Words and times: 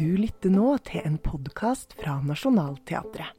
Du 0.00 0.14
lytter 0.16 0.48
nå 0.48 0.78
til 0.88 1.02
en 1.04 1.18
podkast 1.20 1.90
fra 2.00 2.14
Nationaltheatret. 2.24 3.34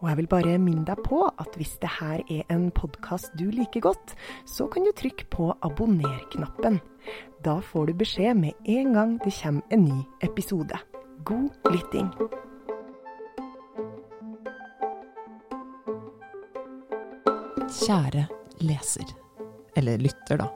Og 0.00 0.06
jeg 0.08 0.16
vil 0.16 0.28
bare 0.32 0.54
minne 0.56 0.86
deg 0.88 1.02
på 1.04 1.26
at 1.28 1.58
hvis 1.60 1.74
det 1.82 1.90
her 1.98 2.22
er 2.32 2.46
en 2.54 2.70
podkast 2.72 3.34
du 3.36 3.50
liker 3.52 3.82
godt, 3.84 4.14
så 4.48 4.64
kan 4.72 4.86
du 4.86 4.94
trykke 4.96 5.26
på 5.28 5.50
abonner-knappen. 5.60 6.78
Da 7.44 7.58
får 7.60 7.90
du 7.90 7.98
beskjed 8.00 8.38
med 8.38 8.56
en 8.64 8.96
gang 8.96 9.12
det 9.20 9.34
kommer 9.42 9.76
en 9.76 9.84
ny 9.84 9.98
episode. 10.24 10.78
God 11.28 11.68
lytting. 11.68 12.08
Kjære 17.82 18.24
leser, 18.64 19.12
eller 19.76 20.00
lytter, 20.00 20.40
da. 20.46 20.48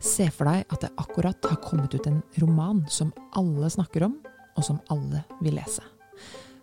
Se 0.00 0.30
for 0.32 0.48
deg 0.48 0.64
at 0.72 0.80
det 0.86 0.94
akkurat 0.96 1.50
har 1.50 1.60
kommet 1.60 1.92
ut 1.92 2.08
en 2.08 2.22
roman 2.40 2.86
som 2.88 3.12
alle 3.36 3.68
snakker 3.72 4.08
om, 4.08 4.16
og 4.56 4.64
som 4.66 4.80
alle 4.92 5.22
vil 5.42 5.58
lese. 5.58 5.84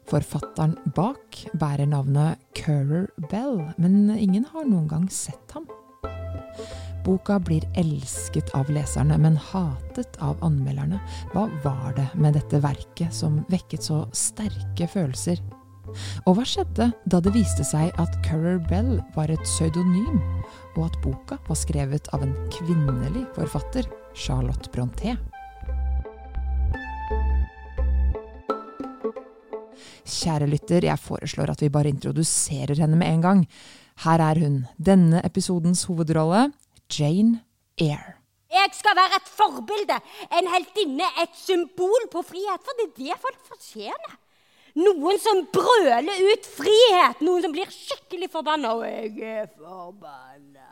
Forfatteren 0.10 0.76
bak 0.98 1.38
bærer 1.56 1.88
navnet 1.88 2.42
Currer 2.58 3.08
Bell, 3.32 3.62
men 3.78 4.12
ingen 4.12 4.46
har 4.52 4.68
noen 4.68 4.90
gang 4.92 5.08
sett 5.12 5.56
ham. 5.56 5.70
Boka 7.04 7.36
blir 7.40 7.66
elsket 7.76 8.54
av 8.56 8.70
leserne, 8.72 9.18
men 9.20 9.36
hatet 9.52 10.16
av 10.24 10.40
anmelderne. 10.46 11.02
Hva 11.34 11.50
var 11.64 11.96
det 11.98 12.08
med 12.16 12.38
dette 12.38 12.62
verket 12.64 13.16
som 13.16 13.42
vekket 13.52 13.90
så 13.90 14.04
sterke 14.16 14.88
følelser? 14.88 15.42
Og 16.23 16.38
hva 16.38 16.46
skjedde 16.48 16.90
da 17.12 17.20
det 17.23 17.34
viste 17.36 17.66
seg 17.68 17.92
at 18.00 18.16
Currer 18.23 18.62
Bell 18.70 18.96
var 19.18 19.32
et 19.32 19.44
pseudonym, 19.44 20.22
og 20.78 20.88
at 20.88 21.00
boka 21.04 21.40
var 21.50 21.60
skrevet 21.60 22.08
av 22.16 22.23
en 22.23 22.36
kvinnelig 22.56 23.28
forfatter, 23.36 23.88
Charlotte 24.16 24.72
Bronté? 24.72 25.18
Kjære 30.04 30.50
lytter, 30.52 30.86
jeg 30.90 31.00
foreslår 31.00 31.54
at 31.54 31.62
vi 31.64 31.72
bare 31.72 31.92
introduserer 31.94 32.76
henne 32.80 33.00
med 33.00 33.08
en 33.08 33.22
gang. 33.23 33.46
Her 34.04 34.20
er 34.20 34.42
hun, 34.44 34.66
denne 34.78 35.22
episodens 35.26 35.86
hovedrolle, 35.88 36.50
Jane 36.92 37.40
Eyre. 37.80 38.20
Jeg 38.54 38.70
skal 38.78 38.98
være 38.98 39.18
et 39.18 39.30
forbilde, 39.34 39.95
en 40.38 40.50
heltinne, 40.54 41.08
et 41.23 41.34
symbol 41.38 42.10
på 42.12 42.22
frihet. 42.22 42.62
For 42.62 42.78
det 42.78 42.90
er 42.90 42.98
det 43.00 43.22
folk 43.23 43.40
fortjener. 43.48 44.20
Noen 44.78 45.20
som 45.22 45.42
brøler 45.54 46.22
ut 46.34 46.48
frihet. 46.50 47.22
Noen 47.26 47.45
som 47.45 47.54
blir 47.54 47.70
skikkelig 47.73 48.30
forbanna. 48.34 48.76
Og 48.78 48.86
jeg 48.86 49.42
er 49.42 49.50
forbanna. 49.58 50.70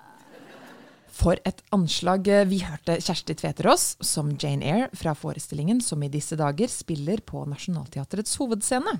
For 1.21 1.37
et 1.45 1.61
anslag. 1.73 2.29
Vi 2.49 2.61
hørte 2.65 2.97
Kjersti 3.01 3.35
Tveterås 3.37 3.95
som 4.05 4.33
Jane 4.41 4.65
Eyre 4.65 4.89
fra 4.97 5.13
forestillingen 5.17 5.81
som 5.85 6.01
i 6.01 6.09
disse 6.09 6.37
dager 6.37 6.69
spiller 6.71 7.21
på 7.25 7.45
Nationaltheatrets 7.49 8.37
hovedscene. 8.41 8.99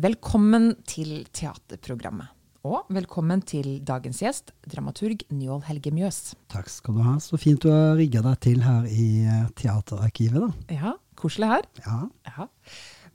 Velkommen 0.00 0.72
til 0.88 1.26
teaterprogrammet. 1.36 2.30
Og 2.62 2.86
velkommen 2.94 3.40
til 3.42 3.80
dagens 3.82 4.20
gjest, 4.22 4.52
dramaturg 4.70 5.24
Njål 5.34 5.64
Helge 5.66 5.90
Mjøs. 5.90 6.20
Takk 6.52 6.68
skal 6.70 6.94
du 6.94 7.00
ha. 7.02 7.16
Så 7.18 7.34
fint 7.42 7.58
du 7.64 7.72
har 7.72 7.96
rigga 7.98 8.22
deg 8.22 8.38
til 8.44 8.62
her 8.62 8.86
i 8.86 9.06
eh, 9.26 9.48
Teaterarkivet, 9.58 10.44
da. 10.44 10.76
Ja, 10.76 10.92
koselig 11.18 11.48
her. 11.50 11.66
Ja. 11.82 11.96
Ja. 12.30 12.46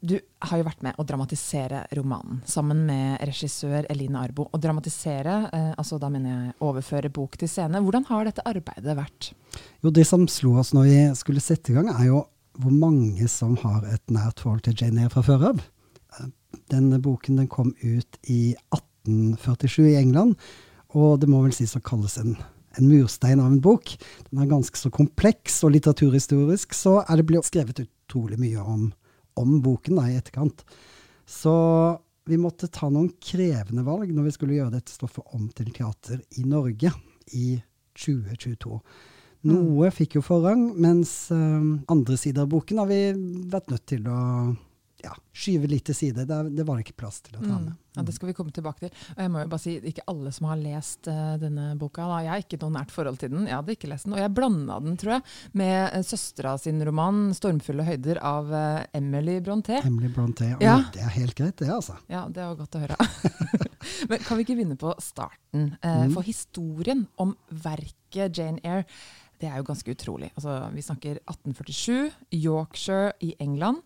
Du 0.04 0.14
har 0.20 0.60
jo 0.60 0.66
vært 0.68 0.84
med 0.86 1.00
å 1.00 1.06
dramatisere 1.08 1.86
romanen 1.98 2.44
sammen 2.46 2.84
med 2.90 3.24
regissør 3.26 3.88
Eline 3.90 4.20
Arbo. 4.20 4.50
Å 4.52 4.60
dramatisere, 4.62 5.38
eh, 5.48 5.72
altså 5.80 5.98
da 6.02 6.12
mener 6.12 6.34
jeg 6.34 6.58
overføre 6.68 7.14
bok 7.16 7.40
til 7.40 7.50
scene. 7.50 7.82
Hvordan 7.82 8.06
har 8.12 8.28
dette 8.28 8.46
arbeidet 8.46 8.98
vært? 9.00 9.32
Jo, 9.80 9.96
det 9.96 10.06
som 10.12 10.28
slo 10.30 10.58
oss 10.60 10.76
når 10.76 10.92
vi 10.92 11.00
skulle 11.18 11.42
sette 11.42 11.72
i 11.72 11.80
gang, 11.80 11.90
er 11.96 12.12
jo 12.12 12.26
hvor 12.60 12.76
mange 12.76 13.32
som 13.32 13.56
har 13.64 13.88
et 13.88 14.04
nært 14.12 14.44
forhold 14.44 14.68
til 14.68 14.76
Jane 14.76 15.06
Eyre 15.06 15.16
fra 15.16 15.24
før 15.26 15.50
av. 15.54 15.66
Denne 16.72 17.00
boken 17.04 17.40
den 17.40 17.50
kom 17.52 17.74
ut 17.82 18.20
i 18.28 18.56
1847 18.76 19.82
i 19.92 19.98
England, 20.00 20.38
og 20.96 21.20
det 21.22 21.30
må 21.32 21.42
vel 21.44 21.56
sies 21.56 21.76
å 21.78 21.84
kalles 21.84 22.18
en, 22.22 22.36
en 22.78 22.88
murstein 22.88 23.42
av 23.44 23.52
en 23.52 23.62
bok. 23.64 23.94
Den 24.30 24.44
er 24.44 24.52
ganske 24.52 24.80
så 24.80 24.92
kompleks, 24.94 25.62
og 25.64 25.76
litteraturhistorisk 25.76 26.76
så 26.76 27.02
er 27.04 27.20
det 27.20 27.28
blitt 27.30 27.48
skrevet 27.48 27.84
utrolig 27.84 28.40
mye 28.42 28.64
om, 28.64 28.90
om 29.40 29.58
boken 29.64 30.00
da, 30.00 30.08
i 30.10 30.20
etterkant. 30.20 30.64
Så 31.28 31.54
vi 32.28 32.40
måtte 32.40 32.68
ta 32.72 32.90
noen 32.92 33.12
krevende 33.24 33.84
valg 33.88 34.12
når 34.12 34.28
vi 34.28 34.36
skulle 34.36 34.58
gjøre 34.58 34.76
dette 34.78 34.96
stoffet 34.96 35.36
om 35.36 35.48
til 35.56 35.72
teater 35.76 36.20
i 36.40 36.44
Norge 36.48 36.92
i 37.36 37.58
2022. 37.98 38.80
Noe 39.48 39.92
fikk 39.94 40.18
jo 40.18 40.24
forrang, 40.26 40.72
mens 40.82 41.30
eh, 41.32 41.68
andre 41.94 42.18
sider 42.20 42.44
av 42.44 42.52
boken 42.52 42.82
har 42.82 42.90
vi 42.90 43.02
vært 43.52 43.72
nødt 43.72 43.86
til 43.88 44.08
å 44.12 44.20
ja, 45.08 45.16
skyve 45.34 45.70
litt 45.72 45.88
til 45.90 45.96
side. 45.98 46.26
Det, 46.30 46.38
det 46.58 46.66
var 46.68 46.80
ikke 46.84 46.96
plass 47.00 47.22
til 47.26 47.40
å 47.40 47.42
ta 47.44 47.58
med. 47.64 47.74
Ja, 47.98 48.04
Det 48.06 48.14
skal 48.14 48.30
vi 48.30 48.34
komme 48.38 48.54
tilbake 48.54 48.84
til. 48.84 48.92
Og 49.16 49.22
jeg 49.24 49.32
må 49.34 49.42
jo 49.42 49.50
bare 49.50 49.64
si, 49.64 49.72
Ikke 49.90 50.04
alle 50.12 50.30
som 50.36 50.46
har 50.52 50.60
lest 50.62 51.08
uh, 51.10 51.34
denne 51.42 51.72
boka. 51.82 52.06
Da. 52.06 52.20
Jeg 52.26 52.30
har 52.34 52.44
ikke 52.44 52.60
noe 52.62 52.76
nært 52.76 52.92
forhold 52.94 53.18
til 53.24 53.32
den. 53.34 53.48
Jeg 53.50 53.56
hadde 53.58 53.74
ikke 53.74 53.90
lest 53.90 54.06
den. 54.06 54.14
Og 54.14 54.22
jeg 54.22 54.34
blanda 54.38 54.78
den, 54.84 54.98
tror 55.02 55.16
jeg, 55.16 55.24
med 55.58 55.96
uh, 55.96 56.04
søstera 56.06 56.54
sin 56.62 56.84
roman 56.86 57.24
'Stormfulle 57.34 57.88
høyder' 57.88 58.22
av 58.22 58.52
uh, 58.54 58.86
Emily 58.94 59.40
Bronté. 59.42 59.80
Emily 59.88 60.12
Bronté. 60.14 60.52
Og 60.60 60.62
Ja. 60.68 60.78
det 60.94 61.02
er 61.02 61.14
helt 61.18 61.34
greit, 61.40 61.58
det, 61.58 61.72
altså. 61.74 61.98
Ja, 62.12 62.28
det 62.30 62.44
var 62.46 62.60
godt 62.62 62.78
å 62.78 62.84
høre. 62.86 62.98
Men 64.10 64.20
kan 64.28 64.38
vi 64.38 64.44
ikke 64.46 64.58
begynne 64.60 64.78
på 64.78 64.94
starten? 65.02 65.74
Uh, 65.82 66.06
Mm. 66.08 66.14
For 66.14 66.22
historien 66.28 67.08
om 67.18 67.34
verket 67.50 68.38
Jane 68.38 68.60
Eyre, 68.64 68.86
det 69.42 69.50
er 69.50 69.58
jo 69.60 69.66
ganske 69.68 69.92
utrolig. 69.94 70.30
Altså, 70.38 70.54
vi 70.74 70.82
snakker 70.86 71.20
1847, 71.30 72.12
Yorkshire 72.34 73.12
i 73.22 73.34
England. 73.44 73.82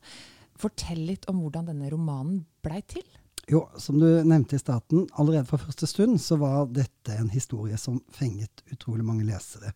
Fortell 0.62 1.02
litt 1.10 1.28
om 1.32 1.42
hvordan 1.42 1.72
denne 1.72 1.90
romanen 1.92 2.44
blei 2.64 2.82
til. 2.86 3.06
Jo, 3.50 3.66
som 3.82 3.98
du 4.00 4.06
nevnte 4.24 4.56
i 4.56 4.62
starten, 4.62 5.08
allerede 5.20 5.48
fra 5.50 5.60
første 5.60 5.90
stund 5.90 6.22
så 6.22 6.38
var 6.40 6.70
dette 6.72 7.16
en 7.18 7.32
historie 7.34 7.78
som 7.82 7.98
fenget 8.14 8.62
utrolig 8.72 9.06
mange 9.06 9.26
lesere. 9.28 9.74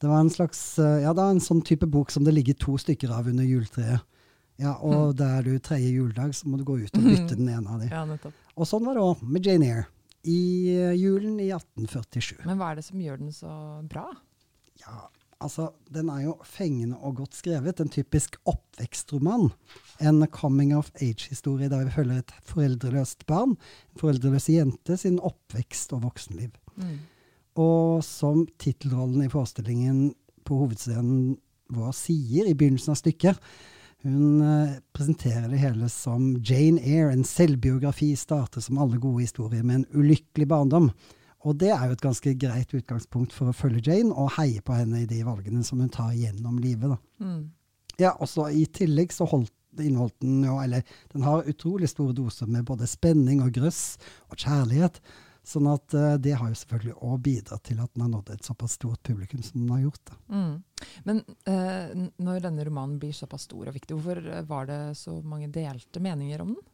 Det 0.00 0.08
var 0.08 0.20
en 0.20 0.32
slags, 0.32 0.60
eh, 0.78 1.02
ja 1.02 1.12
det 1.12 1.24
var 1.24 1.34
en 1.34 1.42
sånn 1.44 1.62
type 1.66 1.88
bok 1.90 2.12
som 2.12 2.24
det 2.24 2.34
ligger 2.36 2.56
to 2.60 2.76
stykker 2.80 3.12
av 3.12 3.28
under 3.28 3.44
juletreet. 3.44 4.04
Ja, 4.60 4.74
og 4.84 5.14
der 5.16 5.40
du 5.42 5.54
tredje 5.58 5.88
juledag, 5.88 6.34
så 6.36 6.48
må 6.48 6.58
du 6.60 6.66
gå 6.68 6.76
ut 6.82 6.96
og 6.98 7.04
bytte 7.06 7.36
den 7.38 7.48
ene 7.48 7.64
av 7.64 7.80
dem. 7.80 7.88
Ja, 7.96 8.04
nettopp. 8.08 8.36
Og 8.60 8.68
sånn 8.68 8.84
var 8.84 8.98
det 8.98 9.04
òg 9.06 9.22
med 9.24 9.46
Jane 9.48 9.68
Eyre 9.70 9.86
i 10.28 10.40
eh, 10.74 10.92
julen 11.00 11.38
i 11.40 11.48
1847. 11.48 12.42
Men 12.44 12.60
hva 12.60 12.72
er 12.72 12.80
det 12.80 12.84
som 12.84 13.00
gjør 13.00 13.22
den 13.22 13.32
så 13.32 13.52
bra? 13.88 14.04
Ja, 14.82 15.06
altså, 15.40 15.70
den 15.92 16.10
er 16.12 16.24
jo 16.24 16.36
fengende 16.46 16.98
og 17.00 17.16
godt 17.22 17.36
skrevet. 17.38 17.80
En 17.80 17.92
typisk 17.92 18.36
oppvekstroman. 18.48 19.50
En 20.00 20.24
coming 20.32 20.74
of 20.76 20.90
age-historie 21.00 21.68
der 21.68 21.84
vi 21.84 21.94
følger 21.96 22.22
et 22.22 22.34
foreldreløst 22.48 23.26
barn, 23.26 23.56
en 23.56 24.00
foreldreløs 24.00 24.48
jente, 24.52 24.96
sin 24.96 25.20
oppvekst 25.20 25.92
og 25.96 26.04
voksenliv. 26.08 26.54
Og 27.60 28.04
som 28.04 28.46
tittelrollen 28.62 29.26
i 29.26 29.32
forestillingen 29.32 30.14
på 30.46 30.62
hovedscenen 30.62 31.36
vår 31.70 31.92
sier 31.94 32.48
i 32.48 32.56
begynnelsen 32.56 32.94
av 32.94 32.98
stykket, 32.98 33.38
hun 34.02 34.40
eh, 34.40 34.78
presenterer 34.96 35.50
det 35.52 35.60
hele 35.60 35.90
som 35.92 36.32
Jane 36.40 36.80
Eyre, 36.80 37.12
en 37.12 37.26
selvbiografi 37.26 38.14
starter 38.16 38.64
som 38.64 38.80
alle 38.80 38.96
gode 39.00 39.26
historier 39.26 39.62
med 39.62 39.82
en 39.82 39.88
ulykkelig 39.92 40.48
barndom. 40.48 40.88
Og 41.48 41.56
det 41.60 41.70
er 41.72 41.86
jo 41.88 41.96
et 41.96 42.04
ganske 42.04 42.34
greit 42.36 42.74
utgangspunkt 42.76 43.32
for 43.32 43.48
å 43.48 43.56
følge 43.56 43.82
Jane 43.86 44.12
og 44.12 44.34
heie 44.36 44.60
på 44.64 44.76
henne 44.76 45.04
i 45.04 45.08
de 45.08 45.22
valgene 45.24 45.64
som 45.64 45.80
hun 45.80 45.92
tar 45.92 46.12
gjennom 46.12 46.58
livet. 46.60 46.92
Da. 46.92 46.98
Ja, 48.00 48.12
og 48.18 48.28
så 48.28 48.50
I 48.52 48.66
tillegg 48.68 49.14
så 49.14 49.26
holdt, 49.28 49.54
inneholdt 49.80 50.18
den 50.20 50.42
jo, 50.44 50.58
eller 50.60 50.84
den 51.14 51.24
har 51.24 51.48
utrolig 51.48 51.88
store 51.92 52.16
doser 52.16 52.50
med 52.50 52.66
både 52.68 52.88
spenning 52.90 53.40
og 53.44 53.52
grøss 53.56 53.96
og 54.28 54.36
kjærlighet. 54.36 55.00
Sånn 55.46 55.66
at 55.70 55.94
uh, 55.96 56.14
det 56.20 56.34
har 56.36 56.50
jo 56.50 56.58
selvfølgelig 56.60 56.96
òg 57.00 57.20
bidratt 57.24 57.64
til 57.70 57.78
at 57.80 57.92
den 57.94 58.04
har 58.04 58.10
nådd 58.12 58.34
et 58.34 58.46
såpass 58.46 58.74
stort 58.76 59.00
publikum 59.06 59.40
som 59.42 59.62
den 59.62 59.70
har 59.72 59.86
gjort. 59.86 60.10
Da. 60.10 60.18
Men 61.08 61.22
uh, 61.48 62.10
når 62.20 62.44
denne 62.44 62.66
romanen 62.68 62.98
blir 63.00 63.16
såpass 63.16 63.48
stor 63.48 63.70
og 63.70 63.76
viktig, 63.76 63.96
hvorfor 63.96 64.20
eh, 64.20 64.44
var 64.48 64.68
det 64.68 64.80
så 65.00 65.16
mange 65.24 65.48
delte 65.54 66.02
meninger 66.04 66.44
om 66.44 66.52
den? 66.58 66.69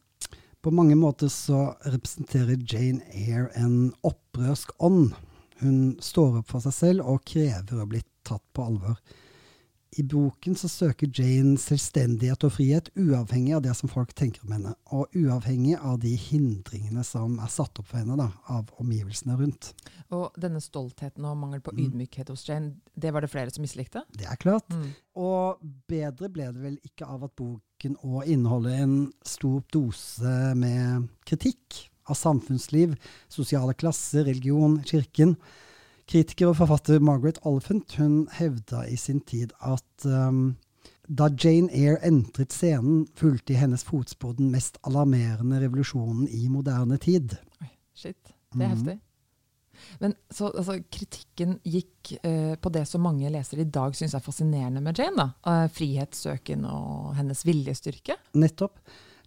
På 0.61 0.71
mange 0.73 0.95
måter 0.95 1.29
så 1.31 1.75
representerer 1.85 2.57
Jane 2.57 3.05
Eyre 3.13 3.49
en 3.55 3.93
opprørsk 4.07 4.73
ånd. 4.83 5.13
Hun 5.61 5.97
står 6.03 6.41
opp 6.41 6.51
for 6.51 6.65
seg 6.65 6.75
selv 6.75 7.05
og 7.09 7.23
krever 7.29 7.81
å 7.81 7.89
bli 7.89 8.01
tatt 8.27 8.43
på 8.53 8.65
alvor. 8.65 8.97
I 9.97 10.03
boken 10.05 10.53
så 10.55 10.69
søker 10.69 11.09
Jane 11.09 11.55
selvstendighet 11.57 12.43
og 12.45 12.51
frihet, 12.53 12.91
uavhengig 12.93 13.55
av 13.57 13.63
det 13.65 13.73
som 13.79 13.89
folk 13.89 14.11
tenker 14.17 14.43
om 14.45 14.53
henne, 14.53 14.73
og 14.93 15.09
uavhengig 15.17 15.73
av 15.79 15.97
de 16.03 16.11
hindringene 16.21 17.01
som 17.07 17.39
er 17.41 17.49
satt 17.49 17.81
opp 17.81 17.89
for 17.89 17.97
henne 17.97 18.17
da, 18.19 18.27
av 18.53 18.69
omgivelsene 18.77 19.39
rundt. 19.39 19.71
Og 20.13 20.37
denne 20.37 20.61
stoltheten 20.61 21.25
og 21.25 21.39
mangel 21.41 21.63
på 21.65 21.73
ydmykhet 21.73 22.29
hos 22.29 22.45
Jane, 22.45 22.75
det 22.93 23.13
var 23.15 23.25
det 23.25 23.31
flere 23.33 23.53
som 23.53 23.65
mislikte? 23.65 24.05
Det 24.13 24.29
er 24.29 24.37
klart. 24.41 24.69
Og 25.17 25.65
bedre 25.89 26.29
ble 26.29 26.51
det 26.53 26.61
vel 26.61 26.79
ikke 26.85 27.09
av 27.09 27.25
at 27.25 27.33
boken 27.39 27.97
òg 28.05 28.29
inneholder 28.29 28.83
en 28.85 28.97
stor 29.25 29.65
dose 29.73 30.37
med 30.61 31.09
kritikk 31.25 31.87
av 32.07 32.21
samfunnsliv, 32.21 32.93
sosiale 33.33 33.73
klasser, 33.73 34.29
religion, 34.29 34.77
kirken. 34.85 35.35
Kritiker 36.07 36.53
og 36.53 36.59
forfatter 36.61 37.01
Margaret 37.03 37.39
Oliphant 37.47 37.97
hun 37.99 38.21
hevda 38.37 38.85
i 38.87 38.95
sin 38.99 39.19
tid 39.27 39.51
at 39.59 40.05
um, 40.07 40.55
Da 41.07 41.27
Jane 41.31 41.67
Eyre 41.75 41.99
entret 42.07 42.55
scenen, 42.55 43.05
fulgte 43.15 43.55
i 43.55 43.59
hennes 43.59 43.83
fotspor 43.87 44.37
den 44.37 44.51
mest 44.51 44.79
alarmerende 44.87 45.59
revolusjonen 45.63 46.27
i 46.27 46.47
moderne 46.51 46.97
tid. 46.99 47.35
Oi, 47.61 47.69
shit. 47.95 48.19
Det 48.23 48.63
er 48.63 48.71
mm. 48.71 48.73
heftig. 48.75 48.97
Men 49.99 50.15
så 50.33 50.49
altså, 50.49 50.79
kritikken 50.91 51.57
gikk 51.63 52.13
eh, 52.23 52.55
på 52.59 52.71
det 52.73 52.85
som 52.89 53.03
mange 53.05 53.29
lesere 53.31 53.63
i 53.63 53.69
dag 53.71 53.95
syns 53.95 54.15
er 54.17 54.23
fascinerende 54.23 54.81
med 54.83 54.99
Jane. 54.99 55.27
da. 55.27 55.53
Eh, 55.53 55.67
frihetssøken 55.75 56.65
og 56.67 57.15
hennes 57.19 57.43
viljestyrke. 57.47 58.17
Nettopp. 58.39 58.79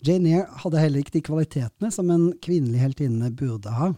Jane 0.07 0.33
Eyre 0.33 0.61
hadde 0.63 0.81
heller 0.81 1.05
ikke 1.05 1.19
de 1.19 1.25
kvalitetene 1.29 1.93
som 1.93 2.09
en 2.13 2.31
kvinnelig 2.43 2.81
heltinne 2.81 3.33
burde 3.37 3.73
ha. 3.77 3.93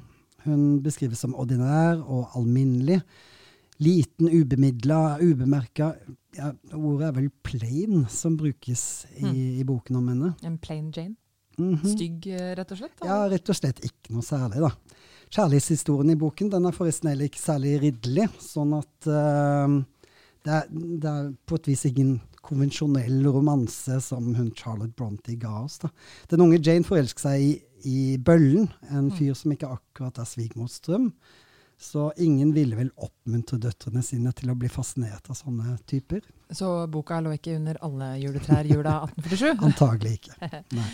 Hun 0.44 0.80
beskrives 0.84 1.22
som 1.22 1.36
ordinær 1.38 2.00
og 2.02 2.34
alminnelig. 2.38 3.00
Liten, 3.82 4.28
ubemidla, 4.28 5.18
ubemerka. 5.22 5.92
Ja, 6.36 6.52
ordet 6.76 7.08
er 7.08 7.16
vel 7.16 7.30
plain 7.44 8.06
som 8.12 8.36
brukes 8.38 9.06
i, 9.18 9.60
i 9.60 9.64
boken 9.66 9.98
om 9.98 10.08
henne. 10.12 10.34
En 10.46 10.58
plain 10.62 10.90
Jane. 10.94 11.16
Mhm. 11.58 11.84
Stygg, 11.84 12.26
eh, 12.32 12.54
rett 12.56 12.72
og 12.72 12.78
slett. 12.78 12.94
da. 13.00 13.08
Ja, 13.08 13.16
rett 13.28 13.48
og 13.52 13.58
slett 13.58 13.82
ikke 13.84 14.14
noe 14.14 14.24
særlig, 14.24 14.62
da. 14.62 14.70
Kjærlighetshistorien 15.32 16.12
i 16.12 16.20
boken 16.20 16.50
den 16.52 16.68
er 16.68 16.76
forresten 16.76 17.08
heller 17.08 17.28
ikke 17.28 17.40
særlig 17.40 17.78
ridderlig, 17.80 18.28
sånn 18.40 18.74
at 18.76 19.08
uh, 19.08 19.78
det, 20.44 20.58
er, 20.58 20.66
det 20.72 21.08
er 21.08 21.30
på 21.48 21.56
et 21.56 21.70
vis 21.70 21.86
ingen 21.88 22.18
konvensjonell 22.42 23.22
romanse 23.32 23.96
som 24.04 24.32
hun 24.36 24.50
Charlotte 24.58 24.92
Brontë 24.98 25.38
ga 25.40 25.54
oss. 25.62 25.78
da. 25.82 25.88
Den 26.32 26.44
unge 26.44 26.60
Jane 26.60 26.84
forelsker 26.84 27.28
seg 27.28 27.44
i, 27.46 27.52
i 27.88 28.18
Bøllen, 28.18 28.68
en 28.90 29.10
fyr 29.14 29.34
som 29.38 29.54
ikke 29.54 29.70
akkurat 29.70 30.20
er 30.22 30.28
svigermors 30.28 30.80
drøm. 30.84 31.10
Så 31.82 32.12
ingen 32.22 32.52
ville 32.54 32.76
vel 32.78 32.92
oppmuntre 33.02 33.58
døtrene 33.58 34.04
sine 34.06 34.30
til 34.38 34.52
å 34.52 34.54
bli 34.58 34.68
fascinert 34.70 35.26
av 35.32 35.34
sånne 35.34 35.74
typer. 35.90 36.22
Så 36.54 36.68
boka 36.92 37.18
lå 37.24 37.32
ikke 37.34 37.56
under 37.58 37.80
alle 37.82 38.12
juletrær 38.22 38.68
jula 38.70 39.00
1847. 39.08 39.64
Antagelig 39.70 40.14
ikke. 40.20 40.52
Nei. 40.78 40.86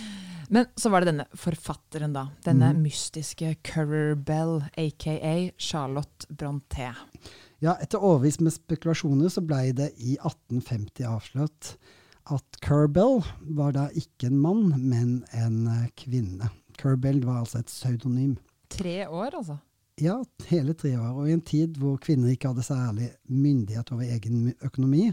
Men 0.48 0.70
så 0.80 0.88
var 0.88 1.04
det 1.04 1.10
denne 1.10 1.26
forfatteren, 1.36 2.14
da. 2.16 2.30
Denne 2.46 2.70
mm. 2.72 2.80
mystiske 2.80 3.52
Currer 3.68 4.14
Bell, 4.16 4.62
aka 4.80 5.34
Charlotte 5.60 6.24
Bronté. 6.32 6.88
Ja, 7.60 7.74
etter 7.76 8.00
årevis 8.00 8.38
med 8.40 8.54
spekulasjoner 8.54 9.28
så 9.34 9.42
ble 9.44 9.74
det 9.76 9.90
i 9.98 10.16
1850 10.16 11.04
avslørt 11.10 11.74
at 12.32 12.60
Kerbel 12.64 13.22
var 13.58 13.74
da 13.76 13.88
ikke 13.96 14.28
en 14.30 14.40
mann, 14.40 14.72
men 14.76 15.22
en 15.36 15.66
eh, 15.72 15.88
kvinne. 15.98 16.50
Kerbel 16.78 17.22
var 17.26 17.42
altså 17.42 17.62
et 17.62 17.70
pseudonym. 17.70 18.36
Tre 18.72 19.00
år, 19.08 19.34
altså. 19.40 19.58
Ja, 19.98 20.20
hele 20.46 20.76
tre 20.78 20.92
år, 20.94 21.16
og 21.18 21.28
i 21.28 21.34
en 21.34 21.42
tid 21.42 21.78
hvor 21.80 21.96
kvinner 22.02 22.30
ikke 22.30 22.52
hadde 22.52 22.66
særlig 22.66 23.08
myndighet 23.26 23.90
over 23.92 24.06
egen 24.06 24.52
økonomi. 24.62 25.08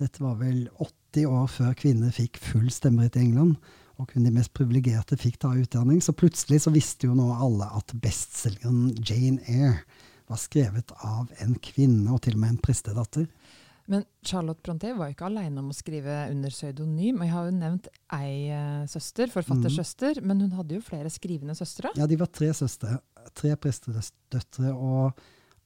Dette 0.00 0.22
var 0.22 0.38
vel 0.40 0.64
80 0.80 1.28
år 1.30 1.46
før 1.52 1.76
kvinner 1.78 2.14
fikk 2.14 2.40
full 2.42 2.70
stemmerett 2.74 3.18
i 3.20 3.22
England, 3.28 3.54
og 4.00 4.08
kun 4.10 4.24
de 4.24 4.32
mest 4.34 4.54
privilegerte 4.56 5.18
fikk 5.20 5.38
ta 5.42 5.52
utdanning. 5.60 6.00
Så 6.02 6.16
plutselig 6.16 6.62
så 6.64 6.72
visste 6.74 7.06
jo 7.06 7.14
nå 7.18 7.28
alle 7.36 7.68
at 7.76 7.92
bestselgeren 8.02 8.94
Jane 8.98 9.42
Eyre 9.46 9.82
var 10.30 10.40
skrevet 10.40 10.94
av 11.04 11.30
en 11.42 11.56
kvinne, 11.62 12.08
og 12.10 12.22
til 12.24 12.38
og 12.38 12.42
med 12.42 12.54
en 12.54 12.62
prestedatter. 12.64 13.28
Men 13.90 14.04
Charlotte 14.22 14.62
Brontë 14.62 14.92
var 14.94 15.08
jo 15.08 15.16
ikke 15.16 15.26
aleine 15.26 15.58
om 15.58 15.72
å 15.72 15.74
skrive 15.74 16.14
under 16.30 16.52
pseudonym. 16.54 17.18
og 17.18 17.26
Jeg 17.26 17.34
har 17.34 17.48
jo 17.48 17.54
nevnt 17.56 17.88
ei 18.14 18.34
eh, 18.54 18.84
søster, 18.90 19.32
forfattersøster, 19.32 20.20
men 20.22 20.44
hun 20.44 20.54
hadde 20.54 20.76
jo 20.78 20.84
flere 20.86 21.10
skrivende 21.10 21.56
søstre. 21.58 21.90
Ja, 21.98 22.06
de 22.06 22.18
var 22.20 22.30
tre 22.30 22.52
søstre, 22.54 23.00
tre 23.34 23.56
prestedøtre, 23.58 24.70
og 24.70 25.18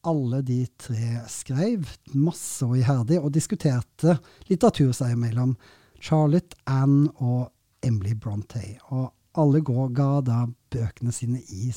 alle 0.08 0.40
de 0.44 0.62
tre 0.80 1.18
skrev 1.32 1.84
masse 2.16 2.64
og 2.64 2.78
iherdig, 2.80 3.20
og 3.20 3.32
diskuterte 3.34 4.16
litteratur 4.48 4.94
seg 4.96 5.18
imellom. 5.18 5.52
Charlotte, 6.00 6.56
Anne 6.68 7.12
og 7.20 7.50
Emily 7.84 8.16
Brontë. 8.16 8.64
Og 8.96 9.10
alle 9.40 9.60
ga 9.64 10.08
da 10.24 10.40
bøkene 10.72 11.12
sine 11.12 11.44
i 11.52 11.70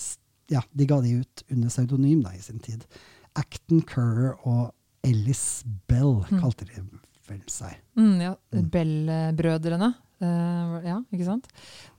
Ja, 0.47 0.61
de 0.71 0.85
ga 0.87 1.01
de 1.03 1.17
ut 1.19 1.43
under 1.51 1.67
pseudonym 1.67 2.21
da 2.23 2.31
i 2.31 2.39
sin 2.39 2.63
tid. 2.63 2.85
Acton 3.35 3.81
Currer 3.83 4.37
og 4.47 4.71
Ellis 5.07 5.63
Bell 5.87 6.19
kalte 6.39 6.67
de 6.67 6.83
vel 7.27 7.43
seg. 7.51 7.79
Mm, 7.99 8.19
ja, 8.23 8.35
Bell-brødrene. 8.51 9.93
Uh, 10.17 10.79
ja, 10.81 10.95
ikke 11.13 11.27
sant? 11.27 11.45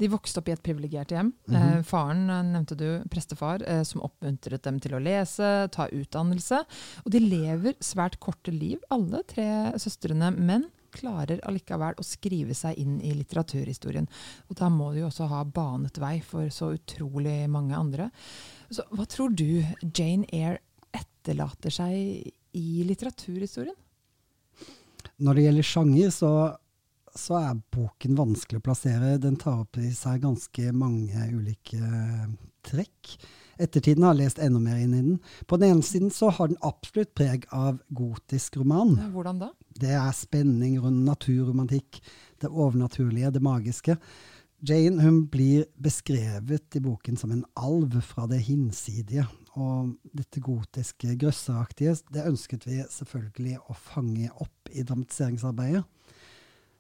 De 0.01 0.09
vokste 0.11 0.41
opp 0.41 0.49
i 0.51 0.55
et 0.57 0.63
privilegert 0.65 1.13
hjem. 1.15 1.31
Eh, 1.55 1.77
faren 1.87 2.25
eh, 2.27 2.41
nevnte 2.51 2.75
du, 2.79 2.87
prestefar, 3.13 3.63
uh, 3.63 3.85
som 3.87 4.03
oppmuntret 4.03 4.65
dem 4.65 4.81
til 4.83 4.97
å 4.99 5.03
lese, 5.03 5.69
ta 5.75 5.87
utdannelse. 5.87 6.65
Og 7.05 7.13
de 7.15 7.23
lever 7.23 7.77
svært 7.85 8.19
korte 8.23 8.55
liv, 8.55 8.83
alle 8.95 9.23
tre 9.29 9.47
søstrene, 9.79 10.33
men 10.35 10.67
klarer 10.99 11.39
allikevel 11.47 12.01
å 12.01 12.07
skrive 12.07 12.57
seg 12.59 12.81
inn 12.81 12.97
i 13.05 13.13
litteraturhistorien. 13.15 14.09
Og 14.49 14.59
da 14.59 14.71
må 14.73 14.91
de 14.95 15.05
jo 15.05 15.11
også 15.13 15.29
ha 15.31 15.45
banet 15.45 16.01
vei 16.03 16.17
for 16.25 16.51
så 16.51 16.73
utrolig 16.75 17.45
mange 17.53 17.77
andre. 17.79 18.09
Så 18.73 18.83
hva 18.91 19.07
tror 19.07 19.37
du 19.37 19.61
Jane 19.93 20.27
Eyre 20.33 20.59
etterlater 20.97 21.71
seg 21.71 22.33
i 22.59 22.85
litteraturhistorien? 22.89 23.77
Når 25.19 25.35
det 25.35 25.45
gjelder 25.47 25.67
sjanger, 25.67 26.13
så, 26.15 26.33
så 27.15 27.41
er 27.41 27.63
boken 27.75 28.19
vanskelig 28.19 28.61
å 28.61 28.67
plassere. 28.69 29.17
Den 29.23 29.39
tar 29.41 29.65
opp 29.65 29.79
i 29.81 29.91
seg 29.97 30.23
ganske 30.23 30.73
mange 30.77 31.27
ulike 31.35 31.79
eh, 31.79 32.29
trekk. 32.67 33.17
Ettertiden 33.59 34.05
har 34.07 34.15
jeg 34.15 34.23
lest 34.23 34.41
enda 34.43 34.61
mer 34.63 34.79
inn 34.79 34.95
i 34.95 35.03
den. 35.03 35.19
På 35.51 35.59
den 35.59 35.73
ene 35.73 35.87
siden 35.87 36.13
så 36.15 36.31
har 36.37 36.51
den 36.51 36.61
absolutt 36.67 37.11
preg 37.19 37.49
av 37.51 37.81
gotisk 37.91 38.61
roman. 38.61 38.95
Hvordan 39.15 39.43
da? 39.43 39.51
Det 39.79 39.95
er 39.99 40.15
spenning 40.15 40.79
rundt 40.83 41.07
naturromantikk, 41.09 41.99
det 42.39 42.51
overnaturlige, 42.51 43.33
det 43.35 43.43
magiske. 43.43 43.99
Jane 44.67 45.03
hun 45.03 45.25
blir 45.31 45.67
beskrevet 45.79 46.79
i 46.79 46.83
boken 46.83 47.19
som 47.19 47.35
en 47.35 47.45
alv 47.59 47.99
fra 48.07 48.27
det 48.31 48.41
hinsidige. 48.47 49.27
Og 49.59 49.95
dette 50.15 50.41
gotiske, 50.45 51.17
grøsseraktige, 51.19 51.97
det 52.15 52.27
ønsket 52.29 52.67
vi 52.69 52.79
selvfølgelig 52.93 53.57
å 53.67 53.75
fange 53.75 54.29
opp 54.39 54.71
i 54.71 54.85
dramatiseringsarbeidet. 54.87 55.83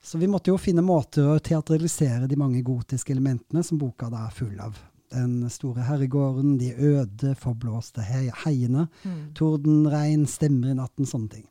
Så 0.02 0.20
vi 0.20 0.28
måtte 0.30 0.52
jo 0.52 0.60
finne 0.62 0.84
måter 0.86 1.26
å 1.26 1.40
teatralisere 1.42 2.28
de 2.30 2.38
mange 2.38 2.62
gotiske 2.62 3.10
elementene 3.12 3.64
som 3.66 3.80
boka 3.80 4.06
da 4.12 4.28
er 4.28 4.36
full 4.36 4.54
av. 4.62 4.78
Den 5.10 5.48
store 5.50 5.82
herregården, 5.88 6.58
de 6.60 6.70
øde, 6.74 7.34
forblåste 7.40 8.04
heiene, 8.44 8.86
torden, 9.34 9.88
regn, 9.90 10.26
stemmer 10.28 10.70
i 10.70 10.78
natten, 10.78 11.08
sånne 11.08 11.32
ting. 11.32 11.46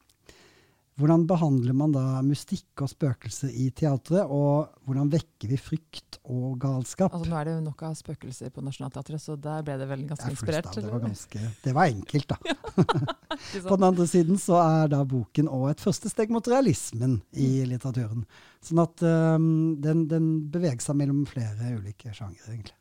Hvordan 0.98 1.28
behandler 1.30 1.76
man 1.78 1.92
da 1.94 2.04
mystikk 2.26 2.82
og 2.82 2.90
spøkelser 2.90 3.52
i 3.54 3.68
teatret, 3.70 4.26
og 4.34 4.72
hvordan 4.88 5.12
vekker 5.14 5.52
vi 5.52 5.60
frykt 5.62 6.18
og 6.26 6.56
galskap? 6.64 7.14
Altså, 7.14 7.30
nå 7.30 7.38
er 7.38 7.46
det 7.46 7.54
jo 7.54 7.60
nok 7.68 7.84
av 7.86 7.94
spøkelser 8.00 8.50
på 8.56 8.64
Nationaltheatret, 8.66 9.22
så 9.22 9.36
der 9.38 9.62
ble 9.68 9.76
det 9.78 9.88
vel 9.92 10.08
ganske 10.10 10.26
er 10.26 10.34
inspirert? 10.34 10.72
det, 10.74 10.90
var 10.90 11.04
ganske, 11.06 11.44
det 11.68 11.76
var 11.78 11.92
enkelt, 11.94 12.34
da. 12.34 12.58
På 13.70 13.76
den 13.76 13.88
andre 13.92 14.08
siden 14.10 14.42
så 14.42 14.58
er 14.64 14.90
da 14.96 15.04
boken 15.06 15.52
òg 15.54 15.70
et 15.76 15.86
første 15.86 16.10
steg 16.10 16.34
mot 16.34 16.50
realismen 16.50 17.20
i 17.38 17.52
litteraturen. 17.70 18.26
Sånn 18.66 18.82
at 18.82 19.06
um, 19.06 19.78
den, 19.84 20.08
den 20.10 20.34
beveger 20.50 20.82
seg 20.82 20.98
mellom 20.98 21.28
flere 21.30 21.76
ulike 21.78 22.10
sjangere, 22.10 22.56
egentlig. 22.56 22.78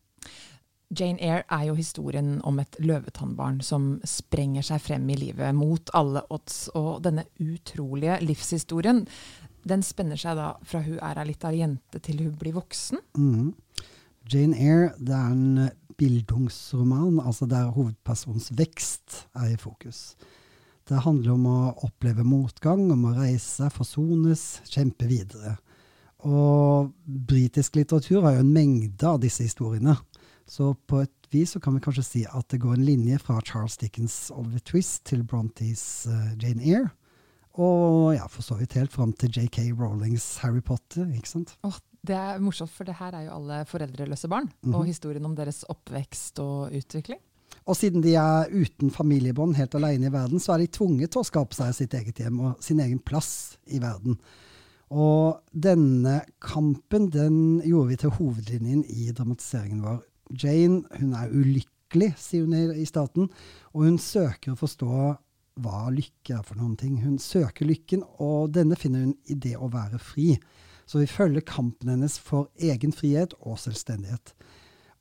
Jane 0.94 1.18
Eyre 1.18 1.42
er 1.50 1.64
jo 1.66 1.74
historien 1.74 2.36
om 2.46 2.60
et 2.62 2.76
løvetannbarn 2.78 3.58
som 3.64 3.96
sprenger 4.06 4.62
seg 4.66 4.82
frem 4.84 5.08
i 5.10 5.18
livet 5.18 5.56
mot 5.56 5.90
alle 5.98 6.22
odds. 6.30 6.68
Og 6.78 7.02
denne 7.02 7.26
utrolige 7.42 8.20
livshistorien 8.22 9.02
den 9.66 9.82
spenner 9.82 10.18
seg 10.20 10.38
da 10.38 10.52
fra 10.62 10.84
hun 10.84 11.00
er 11.02 11.18
ei 11.18 11.26
lita 11.32 11.50
jente 11.50 11.98
til 11.98 12.22
hun 12.22 12.36
blir 12.38 12.54
voksen. 12.54 13.02
Mhm. 13.18 13.54
Jane 14.30 14.58
Eyre 14.58 14.94
det 14.98 15.14
er 15.14 15.34
en 15.34 15.70
bildungsroman, 15.98 17.20
altså 17.20 17.46
der 17.46 17.70
hovedpersonens 17.74 18.50
vekst 18.58 19.26
er 19.34 19.54
i 19.54 19.56
fokus. 19.58 20.16
Det 20.86 21.02
handler 21.02 21.32
om 21.34 21.46
å 21.50 21.60
oppleve 21.86 22.22
motgang, 22.26 22.84
om 22.92 23.06
å 23.08 23.14
reise, 23.16 23.70
forsones, 23.74 24.60
kjempe 24.70 25.08
videre. 25.10 25.56
Og 26.26 26.92
britisk 27.04 27.78
litteratur 27.78 28.22
har 28.22 28.36
jo 28.36 28.44
en 28.44 28.52
mengde 28.54 29.08
av 29.08 29.18
disse 29.22 29.46
historiene. 29.46 29.96
Så 30.46 30.70
på 30.86 31.02
et 31.02 31.30
vis 31.32 31.56
så 31.56 31.60
kan 31.62 31.74
vi 31.74 31.82
kanskje 31.82 32.04
si 32.06 32.22
at 32.26 32.46
det 32.52 32.60
går 32.62 32.76
en 32.76 32.86
linje 32.86 33.18
fra 33.18 33.40
Charles 33.42 33.78
Dickens' 33.80 34.30
Oliver 34.34 34.62
Twist 34.62 35.02
til 35.10 35.24
Brontes 35.26 36.06
uh, 36.06 36.32
Jane 36.38 36.62
Eyre. 36.62 36.92
Og 37.56 38.12
ja, 38.14 38.26
for 38.28 38.44
så 38.44 38.58
vidt 38.58 38.76
helt 38.76 38.92
fram 38.92 39.14
til 39.16 39.32
JK 39.32 39.72
Rowlings 39.78 40.36
Harry 40.42 40.60
Potter, 40.60 41.08
ikke 41.16 41.30
sant? 41.30 41.54
Åh, 41.64 41.78
det 42.06 42.16
er 42.16 42.42
morsomt, 42.44 42.70
for 42.70 42.86
det 42.86 42.98
her 42.98 43.16
er 43.16 43.26
jo 43.26 43.38
alle 43.38 43.62
foreldreløse 43.68 44.28
barn. 44.30 44.50
Og 44.70 44.84
historien 44.86 45.24
om 45.24 45.34
deres 45.34 45.64
oppvekst 45.72 46.42
og 46.44 46.76
utvikling. 46.76 47.22
Og 47.66 47.74
siden 47.74 48.04
de 48.04 48.12
er 48.14 48.52
uten 48.52 48.92
familiebånd, 48.94 49.56
helt 49.58 49.74
alene 49.74 50.06
i 50.06 50.12
verden, 50.14 50.38
så 50.38 50.54
er 50.54 50.62
de 50.62 50.70
tvunget 50.70 51.10
til 51.14 51.24
å 51.24 51.26
skape 51.26 51.56
seg 51.56 51.72
sitt 51.74 51.96
eget 51.98 52.20
hjem 52.22 52.38
og 52.44 52.60
sin 52.62 52.82
egen 52.84 53.00
plass 53.02 53.56
i 53.66 53.80
verden. 53.82 54.20
Og 54.94 55.40
denne 55.50 56.20
kampen 56.38 57.08
den 57.10 57.38
gjorde 57.66 57.90
vi 57.90 57.98
til 58.04 58.14
hovedlinjen 58.20 58.84
i 58.86 59.08
dramatiseringen 59.10 59.82
vår. 59.82 60.04
Jane 60.30 60.82
hun 60.98 61.14
er 61.16 61.32
ulykkelig, 61.32 62.12
sier 62.18 62.46
hun 62.46 62.74
i, 62.74 62.86
staten, 62.88 63.30
og 63.72 63.86
hun 63.86 63.98
søker 64.02 64.54
å 64.54 64.60
forstå 64.60 64.90
hva 65.62 65.86
lykke 65.92 66.36
er 66.36 66.44
for 66.44 66.58
noen 66.60 66.76
ting. 66.76 66.98
Hun 67.00 67.16
søker 67.22 67.68
lykken, 67.68 68.02
og 68.20 68.52
denne 68.56 68.76
finner 68.78 69.06
hun 69.06 69.14
i 69.30 69.38
det 69.38 69.54
å 69.56 69.70
være 69.72 70.00
fri. 70.02 70.34
Så 70.86 71.00
vi 71.00 71.10
følger 71.10 71.46
kampen 71.46 71.90
hennes 71.94 72.18
for 72.22 72.50
egen 72.62 72.92
frihet 72.94 73.34
og 73.40 73.58
selvstendighet. 73.62 74.34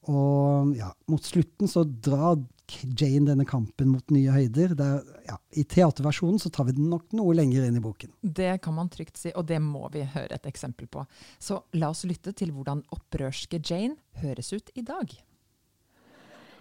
Og 0.10 0.76
ja, 0.78 0.92
mot 1.10 1.26
slutten 1.26 1.70
så 1.70 1.84
drar 1.84 2.40
Jane 2.68 3.28
denne 3.30 3.46
kampen 3.48 3.92
mot 3.94 4.12
nye 4.14 4.34
høyder. 4.34 4.74
Der, 4.78 5.04
ja, 5.28 5.38
I 5.58 5.66
teaterversjonen 5.70 6.42
så 6.42 6.52
tar 6.54 6.70
vi 6.70 6.76
den 6.78 6.90
nok 6.92 7.14
noe 7.18 7.36
lenger 7.38 7.68
inn 7.68 7.78
i 7.80 7.84
boken. 7.84 8.14
Det 8.22 8.56
kan 8.66 8.78
man 8.78 8.90
trygt 8.94 9.20
si, 9.22 9.34
og 9.36 9.48
det 9.50 9.62
må 9.64 9.86
vi 9.94 10.06
høre 10.16 10.40
et 10.40 10.50
eksempel 10.50 10.90
på. 10.92 11.06
Så 11.40 11.62
la 11.80 11.94
oss 11.94 12.06
lytte 12.10 12.36
til 12.38 12.54
hvordan 12.56 12.84
opprørske 12.96 13.62
Jane 13.62 13.98
høres 14.22 14.54
ut 14.56 14.74
i 14.76 14.86
dag. 14.86 15.16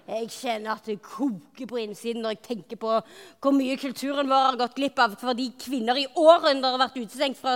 Jeg 0.04 0.26
kjenner 0.28 0.74
at 0.74 0.84
det 0.84 0.98
koker 1.00 1.64
på 1.68 1.78
innsiden 1.80 2.20
når 2.20 2.34
jeg 2.34 2.42
tenker 2.44 2.76
på 2.76 2.90
hvor 2.92 3.54
mye 3.56 3.76
kulturen 3.80 4.28
vår 4.28 4.42
har 4.50 4.58
gått 4.60 4.74
glipp 4.76 5.00
av 5.00 5.14
fordi 5.16 5.46
kvinner 5.56 5.96
i 5.96 6.04
århundrer 6.04 6.74
har 6.74 6.82
vært 6.82 6.98
utestengt 6.98 7.40
fra 7.40 7.54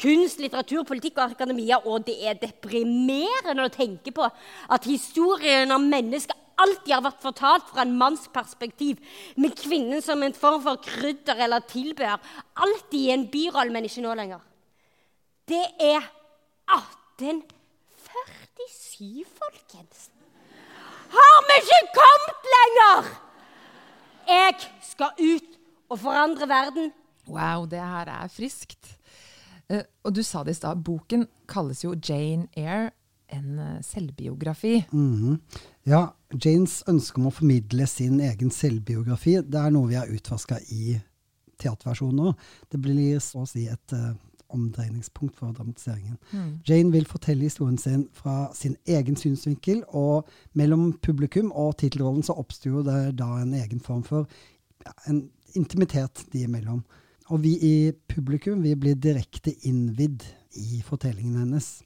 kunst, 0.00 0.40
litteratur, 0.40 0.86
politikk 0.88 1.20
og 1.20 1.34
akademia. 1.34 1.82
Og 1.84 2.06
det 2.08 2.16
er 2.24 2.40
deprimerende 2.40 3.68
å 3.68 3.74
tenke 3.74 4.14
på 4.16 4.24
at 4.24 4.88
historien 4.88 5.76
om 5.76 5.84
mennesket 5.92 6.41
alltid 6.62 6.94
har 6.94 7.02
vært 7.04 7.24
fortalt 7.24 7.66
fra 7.72 7.82
en 7.84 7.98
manns 7.98 8.24
perspektiv, 8.32 8.96
med 9.36 9.56
kvinnen 9.58 10.02
som 10.04 10.22
en 10.22 10.34
form 10.36 10.62
for 10.64 10.76
krydder 10.84 11.36
eller 11.46 11.60
tilbehør. 11.68 12.18
Alltid 12.64 13.00
i 13.00 13.10
en 13.14 13.30
birolle, 13.32 13.72
men 13.74 13.84
ikke 13.88 14.04
nå 14.04 14.12
lenger. 14.18 14.40
Det 15.48 15.66
er 15.82 16.02
1847, 16.70 19.24
folkens. 19.38 19.98
Har 21.12 21.38
vi 21.48 21.54
ikke 21.60 21.82
kommet 21.98 22.40
lenger? 22.56 22.98
Jeg 24.28 24.54
skal 24.86 25.10
ut 25.18 25.50
og 25.90 25.98
forandre 26.00 26.48
verden. 26.48 26.92
Wow, 27.28 27.66
det 27.68 27.78
her 27.78 28.08
er 28.08 28.28
friskt. 28.32 28.98
Eh, 29.68 29.82
og 30.04 30.14
du 30.16 30.22
sa 30.22 30.42
det 30.44 30.50
i 30.56 30.58
stad, 30.58 30.84
boken 30.84 31.28
kalles 31.48 31.84
jo 31.84 31.94
Jane 31.94 32.48
Eyre, 32.56 32.90
en 33.32 33.60
selvbiografi. 33.82 34.84
selvbiografi. 34.90 35.14
-hmm. 35.16 35.38
Ja, 35.84 36.14
Janes 36.44 36.82
ønske 36.88 37.18
om 37.20 37.26
å 37.26 37.30
formidle 37.30 37.86
sin 37.86 38.20
egen 38.20 38.50
selvbiografi, 38.50 39.40
det 39.42 39.60
er 39.60 39.70
noe 39.70 39.88
vi 39.88 39.94
har 39.94 40.06
utvaska 40.06 40.58
i 40.70 41.00
teaterversjonen 41.58 42.16
nå. 42.16 42.34
Det 42.72 42.80
blir 42.80 43.18
så 43.18 43.42
å 43.42 43.46
si 43.46 43.66
et 43.66 43.92
uh, 43.92 44.14
omdreiningspunkt 44.52 45.36
for 45.36 45.52
dramatiseringen. 45.52 46.18
Jane 46.68 46.92
vil 46.92 47.06
fortelle 47.08 47.48
historien 47.48 47.78
sin 47.78 48.08
fra 48.12 48.50
sin 48.54 48.76
egen 48.86 49.16
synsvinkel, 49.16 49.82
og 49.88 50.28
mellom 50.52 50.92
publikum 51.02 51.52
og 51.52 51.76
tittelrollen 51.78 52.22
så 52.22 52.36
oppstår 52.38 52.82
det 52.88 53.18
da 53.18 53.30
en 53.40 53.54
egen 53.54 53.80
form 53.80 54.02
for 54.06 54.28
ja, 54.84 54.92
en 55.08 55.24
intimitet 55.54 56.26
de 56.32 56.44
imellom. 56.46 56.82
Og 57.30 57.42
vi 57.42 57.56
i 57.62 57.92
publikum 58.08 58.62
vi 58.62 58.74
blir 58.76 58.94
direkte 58.94 59.54
innvidd 59.68 60.24
i 60.58 60.82
fortellingen 60.84 61.38
hennes. 61.44 61.82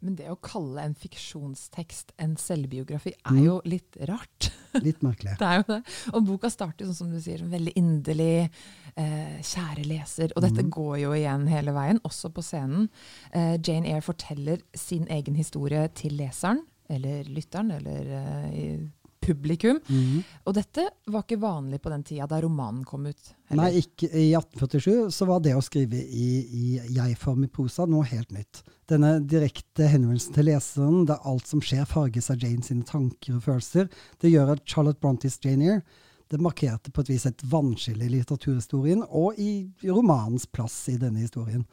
Men 0.00 0.16
det 0.16 0.30
å 0.32 0.38
kalle 0.40 0.86
en 0.88 0.94
fiksjonstekst 0.96 2.14
en 2.22 2.36
selvbiografi 2.40 3.12
er 3.28 3.40
jo 3.42 3.58
litt 3.68 3.98
rart. 4.08 4.50
Litt 4.86 5.00
merkelig. 5.02 5.34
Det 5.40 5.46
er 5.48 5.56
jo 5.58 5.64
det. 5.66 5.80
Og 6.14 6.26
boka 6.28 6.50
starter 6.52 6.86
sånn 6.86 6.96
som 6.96 7.10
du 7.10 7.18
sier, 7.20 7.42
veldig 7.42 7.72
inderlig. 7.76 8.46
Eh, 8.94 9.40
kjære 9.42 9.84
leser. 9.86 10.34
Og 10.36 10.44
dette 10.44 10.62
går 10.62 10.94
jo 11.02 11.10
igjen 11.16 11.48
hele 11.50 11.74
veien, 11.74 11.98
også 12.06 12.30
på 12.34 12.44
scenen. 12.44 12.86
Eh, 13.34 13.56
Jane 13.58 13.90
Eyre 13.90 14.04
forteller 14.06 14.62
sin 14.78 15.08
egen 15.10 15.36
historie 15.38 15.82
til 15.98 16.14
leseren, 16.20 16.62
eller 16.90 17.26
lytteren, 17.30 17.74
eller 17.76 18.14
eh, 18.20 18.86
i 19.28 19.32
-hmm. 19.32 20.22
Og 20.44 20.54
dette 20.54 20.88
var 21.06 21.22
ikke 21.22 21.36
vanlig 21.36 21.82
på 21.82 21.90
den 21.90 22.02
tida 22.02 22.26
da 22.26 22.40
romanen 22.40 22.84
kom 22.84 23.06
ut. 23.06 23.34
Nei, 23.48 23.78
ikke, 23.78 24.06
i 24.06 24.34
1847 24.34 25.10
så 25.10 25.24
var 25.26 25.40
det 25.40 25.54
å 25.54 25.60
skrive 25.62 25.96
i, 25.96 26.46
i 26.50 26.80
jeg-form 26.88 27.44
i 27.44 27.48
prosa 27.48 27.86
noe 27.86 28.04
helt 28.04 28.30
nytt. 28.30 28.62
Denne 28.88 29.20
direkte 29.20 29.86
henvendelsen 29.86 30.34
til 30.34 30.44
leseren, 30.44 31.06
der 31.06 31.18
alt 31.24 31.46
som 31.46 31.60
skjer 31.60 31.84
farges 31.84 32.30
av 32.30 32.42
Jane 32.42 32.62
sine 32.62 32.84
tanker 32.84 33.36
og 33.36 33.42
følelser, 33.42 33.88
det 34.20 34.30
gjør 34.30 34.52
at 34.52 34.66
Charlotte 34.66 35.00
Brontes 35.00 35.38
Jane 35.44 35.64
Eyre 35.64 35.82
det 36.30 36.38
markerte 36.38 36.90
på 36.90 37.00
et 37.00 37.08
vis 37.10 37.26
et 37.26 37.42
vannskille 37.42 38.04
i 38.06 38.08
litteraturhistorien 38.12 39.02
og 39.08 39.38
i 39.38 39.70
romanens 39.82 40.46
plass 40.46 40.88
i 40.88 40.96
denne 40.96 41.24
historien. 41.24 41.64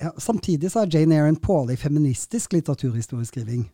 Ja, 0.00 0.10
samtidig 0.18 0.72
så 0.72 0.82
er 0.82 0.90
Jane 0.90 1.14
Eyre 1.14 1.28
en 1.30 1.38
pålig 1.38 1.78
feministisk 1.78 2.52
litteraturhistorieskriving. 2.52 3.68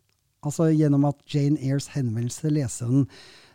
Altså 0.47 0.70
gjennom 0.73 1.04
at 1.09 1.20
Jane 1.28 1.61
Eyres 1.61 1.90
henvendelse 1.94 2.47
til 2.47 2.56
leseren 2.56 3.06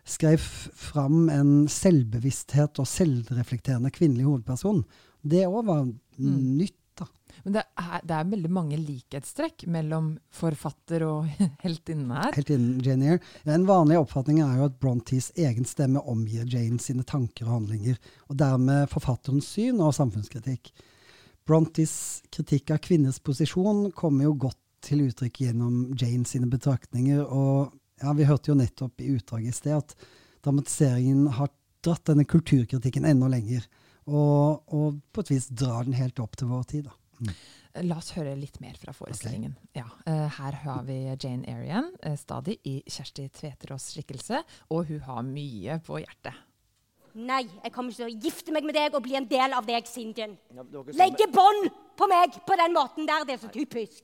skrev 0.06 0.42
fram 0.78 1.30
en 1.34 1.52
selvbevissthet 1.72 2.80
og 2.82 2.90
selvreflekterende 2.90 3.92
kvinnelig 3.94 4.28
hovedperson. 4.28 4.84
Det 5.26 5.48
òg 5.50 5.64
var 5.66 5.86
nytt, 6.22 6.78
da. 7.00 7.08
Men 7.44 7.56
det 7.58 7.64
er, 7.82 8.04
det 8.06 8.16
er 8.16 8.28
veldig 8.30 8.52
mange 8.54 8.78
likhetstrekk 8.80 9.66
mellom 9.74 10.12
forfatter 10.34 11.08
og 11.08 11.32
heltinne 11.66 12.22
her. 12.22 12.36
Helt 12.38 12.54
innen 12.54 12.84
Jane 12.86 13.16
Eyre. 13.16 13.24
En 13.50 13.66
vanlig 13.68 13.98
oppfatning 14.00 14.44
er 14.46 14.60
jo 14.60 14.68
at 14.70 14.78
Brontes 14.82 15.32
egen 15.34 15.66
stemme 15.68 16.04
omgir 16.06 16.46
Jane 16.46 16.78
sine 16.82 17.04
tanker 17.08 17.50
og 17.50 17.58
handlinger, 17.58 17.98
og 18.30 18.38
dermed 18.40 18.92
forfatterens 18.94 19.50
syn 19.58 19.82
og 19.82 19.96
samfunnskritikk. 19.98 20.70
Brontes 21.46 22.22
kritikk 22.34 22.72
av 22.74 22.80
kvinners 22.86 23.20
posisjon 23.22 23.90
kommer 23.98 24.30
jo 24.30 24.38
godt 24.48 24.62
til 24.86 25.04
uttrykk 25.08 25.42
gjennom 25.48 25.82
Jane 25.98 26.28
sine 26.30 26.50
betraktninger, 26.52 27.24
og 27.26 27.74
ja, 28.02 28.14
vi 28.16 28.28
hørte 28.28 28.52
jo 28.52 28.60
nettopp 28.60 29.02
i 29.02 29.12
utdraget 29.16 29.52
i 29.52 29.56
sted 29.56 29.78
at 29.78 29.96
dramatiseringen 30.46 31.28
har 31.38 31.52
dratt 31.86 32.06
denne 32.10 32.26
kulturkritikken 32.30 33.08
enda 33.08 33.30
lenger, 33.32 33.66
og, 34.06 34.66
og 34.74 35.00
på 35.14 35.26
et 35.26 35.36
vis 35.36 35.50
drar 35.50 35.88
den 35.88 35.98
helt 35.98 36.20
opp 36.22 36.38
til 36.38 36.52
vår 36.52 36.66
tid. 36.72 36.90
da. 36.90 37.34
La 37.84 37.98
oss 38.00 38.14
høre 38.16 38.36
litt 38.40 38.62
mer 38.64 38.78
fra 38.80 38.94
forestillingen. 38.96 39.56
Ja, 39.76 39.88
uh, 40.08 40.28
her 40.38 40.58
har 40.64 40.84
vi 40.88 41.00
Jane 41.12 41.44
igjen, 41.66 41.90
eh, 42.08 42.16
stadig 42.20 42.60
i 42.64 42.78
Kjersti 42.88 43.28
Tveterås 43.36 43.90
skikkelse, 43.96 44.44
og 44.72 44.92
hun 44.92 45.02
har 45.08 45.26
mye 45.28 45.80
på 45.84 46.00
hjertet. 46.00 46.38
Nei, 47.16 47.46
jeg 47.48 47.72
kommer 47.72 47.94
ikke 47.94 48.02
til 48.02 48.12
å 48.12 48.24
gifte 48.28 48.52
meg 48.52 48.66
med 48.68 48.76
deg 48.76 48.96
og 48.96 49.04
bli 49.04 49.16
en 49.16 49.28
del 49.28 49.56
av 49.56 49.68
deg, 49.68 49.88
Sindian. 49.88 50.34
Ja, 50.52 50.66
Legge 51.00 51.30
bånd 51.32 51.70
på 51.96 52.08
meg 52.12 52.36
på 52.44 52.58
den 52.60 52.76
måten 52.76 53.08
der. 53.08 53.24
Det 53.28 53.38
er 53.38 53.44
så 53.46 53.52
typisk. 53.54 54.04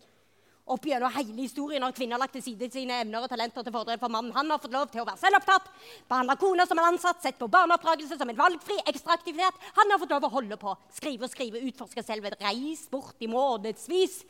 Opp 0.71 0.85
gjennom 0.87 1.11
hele 1.11 1.33
historien 1.41 1.83
har 1.83 1.91
kvinner 1.95 2.19
lagt 2.21 2.31
til 2.37 2.43
side 2.45 2.69
sine 2.71 3.01
evner 3.03 3.25
og 3.25 3.31
talenter 3.31 3.65
til 3.65 3.73
fordel 3.75 3.97
for 3.99 4.13
mannen. 4.13 4.31
Han 4.35 4.53
har 4.53 4.59
fått 4.63 4.71
lov 4.71 4.87
til 4.91 5.01
å 5.03 5.07
være 5.09 5.19
selvopptatt, 5.19 5.67
behandle 6.07 6.37
kona 6.39 6.65
som 6.69 6.79
en 6.79 6.87
ansatt, 6.93 7.19
sett 7.23 7.39
på 7.39 7.49
barneoppdragelse 7.51 8.15
som 8.19 8.31
en 8.31 8.39
valgfri 8.39 8.77
ekstraaktivitet. 8.87 9.57
Han 9.81 9.91
har 9.91 9.99
fått 9.99 10.13
lov 10.15 10.27
å 10.29 10.31
holde 10.37 10.59
på, 10.61 10.75
skrive 10.95 11.27
og 11.27 11.33
skrive, 11.33 11.63
utforske 11.67 12.05
selv, 12.07 12.29
reis 12.39 12.85
bort 12.91 13.19
i 13.19 13.27
månedsvis. 13.31 14.21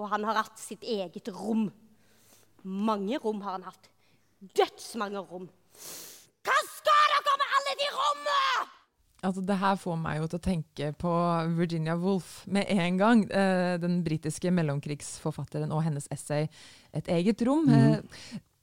Og 0.00 0.08
han 0.14 0.24
har 0.24 0.40
hatt 0.40 0.56
sitt 0.58 0.86
eget 0.88 1.28
rom. 1.36 1.68
Mange 2.64 3.20
rom 3.20 3.44
har 3.44 3.58
han 3.58 3.68
hatt. 3.68 3.90
Dødsmange 4.56 5.20
rom. 5.28 5.50
Hva 6.44 6.56
skal 6.70 7.12
dere 7.12 7.36
med 7.42 7.58
alle 7.58 7.76
de 7.82 7.92
rommene?! 7.98 8.72
Altså, 9.24 9.42
det 9.46 9.56
her 9.60 9.76
får 9.80 10.00
meg 10.00 10.18
jo 10.20 10.26
til 10.28 10.38
å 10.38 10.44
tenke 10.44 10.88
på 11.00 11.12
Virginia 11.56 11.96
Woolf 11.96 12.42
med 12.46 12.68
en 12.70 12.98
gang. 13.00 13.22
Eh, 13.30 13.76
den 13.80 14.02
britiske 14.04 14.52
mellomkrigsforfatteren 14.52 15.72
og 15.72 15.84
hennes 15.86 16.08
essay 16.12 16.48
'Et 16.92 17.08
eget 17.08 17.40
rom'. 17.42 17.70
Eh, 17.70 18.00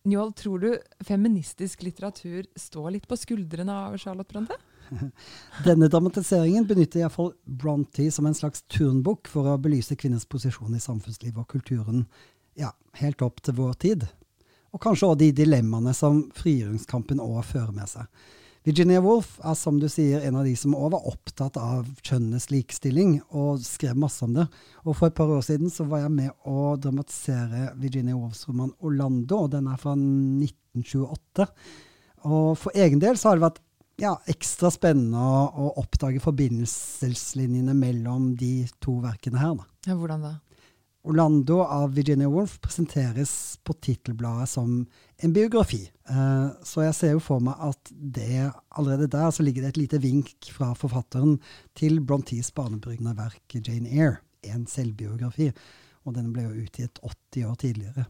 Njål, 0.04 0.34
tror 0.34 0.60
du 0.60 0.78
feministisk 1.06 1.84
litteratur 1.84 2.46
står 2.58 2.92
litt 2.92 3.08
på 3.08 3.18
skuldrene 3.18 3.70
av 3.70 3.98
Charlotte 4.02 4.34
Bronte? 4.34 4.56
Denne 5.68 5.88
dramatiseringen 5.88 6.66
benytter 6.66 7.04
iallfall 7.04 7.34
Bronte 7.46 8.08
som 8.12 8.26
en 8.26 8.34
slags 8.34 8.64
turnbukk 8.72 9.30
for 9.30 9.46
å 9.46 9.60
belyse 9.62 9.96
kvinners 9.96 10.26
posisjon 10.26 10.74
i 10.76 10.82
samfunnslivet 10.82 11.38
og 11.38 11.48
kulturen 11.54 12.08
ja, 12.58 12.72
helt 12.98 13.22
opp 13.22 13.44
til 13.46 13.60
vår 13.62 13.78
tid. 13.86 14.08
Og 14.74 14.82
kanskje 14.82 15.12
også 15.12 15.20
de 15.22 15.32
dilemmaene 15.36 15.94
som 15.94 16.24
frigjøringskampen 16.34 17.22
òg 17.22 17.44
fører 17.46 17.76
med 17.76 17.92
seg. 17.92 18.10
Virginia 18.62 19.02
Woolf 19.02 19.40
er 19.42 19.56
som 19.58 19.80
du 19.82 19.88
sier 19.90 20.22
en 20.22 20.36
av 20.38 20.46
de 20.46 20.52
som 20.60 20.76
òg 20.78 20.92
var 20.94 21.08
opptatt 21.10 21.56
av 21.58 21.88
kjønnenes 22.06 22.52
likestilling, 22.54 23.16
og 23.34 23.64
skrev 23.66 23.98
masse 23.98 24.22
om 24.22 24.36
det. 24.36 24.46
Og 24.86 24.94
for 25.00 25.10
et 25.10 25.18
par 25.18 25.32
år 25.34 25.42
siden 25.48 25.74
så 25.74 25.88
var 25.90 26.04
jeg 26.04 26.14
med 26.14 26.30
å 26.46 26.76
dramatisere 26.78 27.72
Virginia 27.82 28.14
Woolfs 28.14 28.46
roman 28.46 28.70
'Orlando', 28.78 29.40
og 29.48 29.50
den 29.56 29.66
er 29.72 29.82
fra 29.82 29.96
1928. 29.98 31.50
Og 32.30 32.54
for 32.62 32.78
egen 32.78 33.02
del 33.02 33.18
så 33.18 33.32
har 33.32 33.42
det 33.42 33.48
vært 33.48 33.62
ja, 34.02 34.14
ekstra 34.30 34.70
spennende 34.74 35.18
å 35.18 35.74
oppdage 35.82 36.22
forbindelseslinjene 36.22 37.74
mellom 37.74 38.36
de 38.38 38.68
to 38.82 39.00
verkene 39.02 39.42
her. 39.42 39.58
Da. 39.58 39.66
Ja, 39.90 39.98
hvordan 39.98 40.22
da? 40.22 40.36
Orlando 41.02 41.64
av 41.64 41.96
Virginia 41.96 42.30
Woolf 42.30 42.60
presenteres 42.62 43.58
på 43.66 43.74
tittelbladet 43.82 44.50
som 44.50 44.74
en 45.18 45.34
biografi. 45.34 45.82
Eh, 46.10 46.50
så 46.64 46.86
jeg 46.86 46.98
ser 46.98 47.16
jo 47.16 47.24
for 47.24 47.42
meg 47.42 47.58
at 47.72 47.92
det, 47.92 48.52
allerede 48.78 49.10
der 49.10 49.32
så 49.34 49.46
ligger 49.46 49.66
det 49.66 49.74
et 49.74 49.82
lite 49.82 50.02
vink 50.04 50.52
fra 50.54 50.72
forfatteren 50.78 51.40
til 51.78 52.04
Brontes 52.06 52.52
banebryggende 52.54 53.16
verk 53.18 53.58
Jane 53.58 53.90
Eyre, 53.90 54.22
en 54.46 54.68
selvbiografi. 54.70 55.50
Og 56.06 56.16
den 56.18 56.30
ble 56.34 56.46
jo 56.46 56.68
utgitt 56.68 57.02
80 57.02 57.50
år 57.50 57.58
tidligere. 57.62 58.06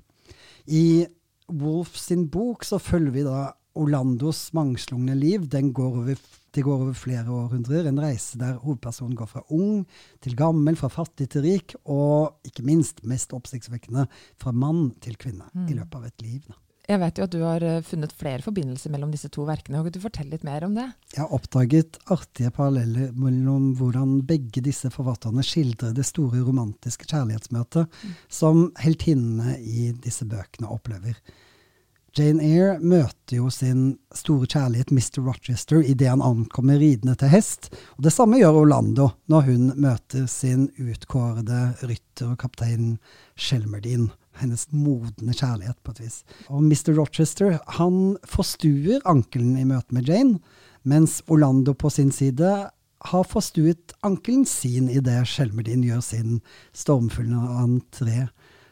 I 0.67 1.07
Woolf 1.51 1.95
sin 2.00 2.27
bok 2.31 2.63
så 2.67 2.79
følger 2.79 3.15
vi 3.15 3.27
da 3.27 3.51
Orlandos 3.79 4.50
mangslungne 4.55 5.15
liv. 5.15 5.48
Den 5.48 5.71
går 5.75 6.00
over 6.03 6.19
Det 6.51 6.63
går 6.65 6.81
over 6.84 6.98
flere 6.98 7.27
århundrer. 7.31 7.88
En 7.88 8.01
reise 8.01 8.39
der 8.39 8.58
hovedpersonen 8.63 9.15
går 9.20 9.29
fra 9.31 9.43
ung 9.55 9.86
til 10.24 10.36
gammel, 10.39 10.75
fra 10.79 10.91
fattig 10.91 11.29
til 11.31 11.46
rik, 11.48 11.77
og 11.86 12.41
ikke 12.48 12.65
minst, 12.67 13.05
mest 13.08 13.31
oppsiktsvekkende, 13.36 14.08
fra 14.41 14.51
mann 14.51 14.89
til 15.03 15.15
kvinne 15.20 15.48
i 15.67 15.77
løpet 15.77 15.96
av 16.01 16.10
et 16.10 16.25
liv. 16.25 16.43
Da. 16.50 16.60
Jeg 16.89 17.00
vet 17.00 17.20
jo 17.20 17.25
at 17.27 17.34
du 17.34 17.41
har 17.46 17.63
eh, 17.63 17.84
funnet 17.86 18.13
flere 18.17 18.43
forbindelser 18.43 18.91
mellom 18.91 19.12
disse 19.13 19.29
to 19.31 19.46
verkene. 19.48 19.84
Kan 19.86 19.93
du 19.96 20.01
fortelle 20.03 20.34
litt 20.34 20.46
mer 20.48 20.65
om 20.65 20.74
det? 20.75 20.88
Jeg 21.13 21.22
har 21.24 21.36
oppdaget 21.38 22.00
artige 22.12 22.51
paralleller 22.55 23.13
mellom 23.15 23.72
hvordan 23.79 24.17
begge 24.27 24.63
disse 24.65 24.91
forfatterne 24.93 25.46
skildrer 25.46 25.93
det 25.96 26.08
store 26.08 26.41
romantiske 26.48 27.08
kjærlighetsmøtet 27.12 28.01
som 28.34 28.67
heltinnene 28.81 29.55
i 29.62 29.91
disse 30.03 30.27
bøkene 30.27 30.72
opplever. 30.74 31.15
Jane 32.12 32.44
Eyre 32.44 32.74
møter 32.84 33.38
jo 33.38 33.48
sin 33.53 33.94
store 34.12 34.44
kjærlighet 34.51 34.89
Mr. 34.91 35.22
Rochester 35.24 35.80
idet 35.80 36.10
han 36.12 36.24
ankommer 36.25 36.75
ridende 36.82 37.13
til 37.15 37.32
hest, 37.32 37.70
og 37.96 38.03
det 38.03 38.12
samme 38.12 38.41
gjør 38.41 38.58
Orlando 38.65 39.06
når 39.32 39.46
hun 39.48 39.70
møter 39.80 40.25
sin 40.27 40.65
utkårede 40.75 41.62
rytter 41.86 42.34
og 42.34 42.41
kaptein 42.44 42.98
Shelmerdine. 43.39 44.10
Hennes 44.41 44.68
modne 44.72 45.32
kjærlighet, 45.36 45.75
på 45.84 45.91
et 45.91 46.03
vis. 46.06 46.22
Og 46.48 46.63
Mr. 46.63 46.94
Rochester 46.96 47.58
han 47.77 48.18
forstuer 48.27 49.03
ankelen 49.08 49.56
i 49.60 49.65
møte 49.68 49.96
med 49.96 50.08
Jane, 50.08 50.39
mens 50.84 51.22
Orlando 51.32 51.75
på 51.75 51.91
sin 51.91 52.12
side 52.15 52.51
har 53.12 53.27
forstuet 53.27 53.96
ankelen 54.03 54.44
sin 54.46 54.89
idet 54.91 55.24
Shelmerdine 55.32 55.88
gjør 55.88 56.03
sin 56.06 56.39
stormfulle 56.75 57.39
entré. 57.63 58.27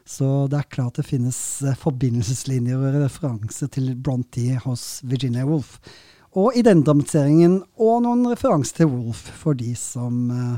Så 0.09 0.47
det 0.49 0.57
er 0.57 0.69
klart 0.73 0.97
det 0.97 1.05
finnes 1.05 1.37
eh, 1.61 1.75
forbindelseslinjer 1.77 2.79
og 2.81 2.95
referanser 3.03 3.69
til 3.75 3.91
Bronte 3.93 4.55
hos 4.63 5.03
Virginia 5.05 5.45
Woolf. 5.45 5.75
Og 6.39 6.57
i 6.57 6.63
denne 6.65 6.85
dramatiseringen 6.85 7.59
og 7.81 8.01
noen 8.05 8.25
referanser 8.31 8.81
til 8.81 8.89
Woolf 8.89 9.21
for 9.43 9.57
de 9.59 9.75
som 9.77 10.23
eh, 10.33 10.55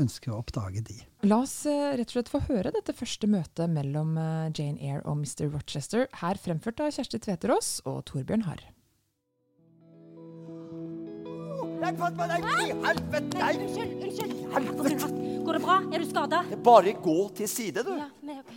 ønsker 0.00 0.32
å 0.32 0.38
oppdage 0.40 0.80
de. 0.88 0.96
La 1.28 1.42
oss 1.44 1.66
eh, 1.68 1.92
rett 1.98 2.08
og 2.08 2.16
slett 2.16 2.32
få 2.32 2.40
høre 2.48 2.72
dette 2.72 2.96
første 2.96 3.28
møtet 3.28 3.74
mellom 3.76 4.16
Jane 4.56 4.80
Eyre 4.80 5.04
og 5.04 5.20
Mr. 5.20 5.50
Rochester, 5.52 6.08
her 6.22 6.40
fremført 6.40 6.80
av 6.80 6.96
Kjersti 6.96 7.20
Tveterås 7.28 7.74
og 7.84 8.06
Torbjørn 8.08 8.48
Harr. 8.48 8.64
Jeg 11.84 11.96
fant 12.00 12.16
meg 12.16 12.30
deg 12.32 12.44
i 12.48 12.74
helvete! 12.88 13.36
Nei, 13.36 13.52
Nei! 13.52 13.54
unnskyld, 13.66 13.96
unnskyld. 14.08 14.36
Helvete. 14.56 15.08
Går 15.44 15.58
det 15.58 15.64
bra? 15.68 15.80
Er 15.92 16.00
du 16.00 16.08
skada? 16.08 16.44
Bare 16.64 16.94
gå 17.04 17.16
til 17.36 17.50
side, 17.50 17.84
du. 17.84 17.90
Ja, 18.00 18.08
men, 18.24 18.40
ok. 18.40 18.56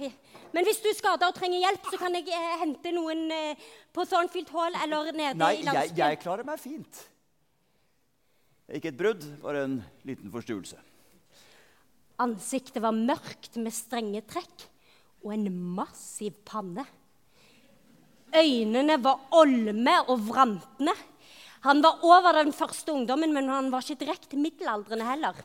men 0.56 0.68
hvis 0.68 0.80
du 0.84 0.88
er 0.90 0.98
skada 0.98 1.30
og 1.30 1.36
trenger 1.38 1.62
hjelp, 1.62 1.88
så 1.92 2.00
kan 2.00 2.16
jeg 2.18 2.32
eh, 2.32 2.56
hente 2.64 2.94
noen 2.96 3.28
eh, 3.34 3.68
på 3.94 4.06
Thornfield 4.08 4.52
Hall 4.56 4.78
eller 4.84 5.12
nede 5.12 5.36
Nei, 5.40 5.54
i 5.60 5.66
landsbyen. 5.68 5.94
Nei, 5.94 6.02
jeg 6.02 6.20
klarer 6.24 6.48
meg 6.48 6.62
fint. 6.62 7.02
Ikke 8.78 8.92
et 8.92 9.00
brudd, 9.00 9.24
bare 9.44 9.64
en 9.68 9.78
liten 10.08 10.32
forstuelse. 10.32 10.80
Ansiktet 12.24 12.82
var 12.84 12.96
mørkt 12.96 13.60
med 13.62 13.76
strenge 13.76 14.24
trekk 14.28 14.66
og 15.24 15.34
en 15.36 15.52
massiv 15.78 16.36
panne. 16.48 16.86
Øynene 18.36 18.98
var 19.04 19.30
olme 19.38 19.94
og 20.12 20.26
vrantende. 20.28 20.96
Han 21.68 21.84
var 21.84 22.04
over 22.08 22.40
den 22.40 22.54
første 22.56 22.94
ungdommen, 22.96 23.34
men 23.36 23.50
han 23.52 23.70
var 23.74 23.84
ikke 23.84 24.06
direkte 24.06 24.40
middelaldrende 24.40 25.08
heller. 25.08 25.40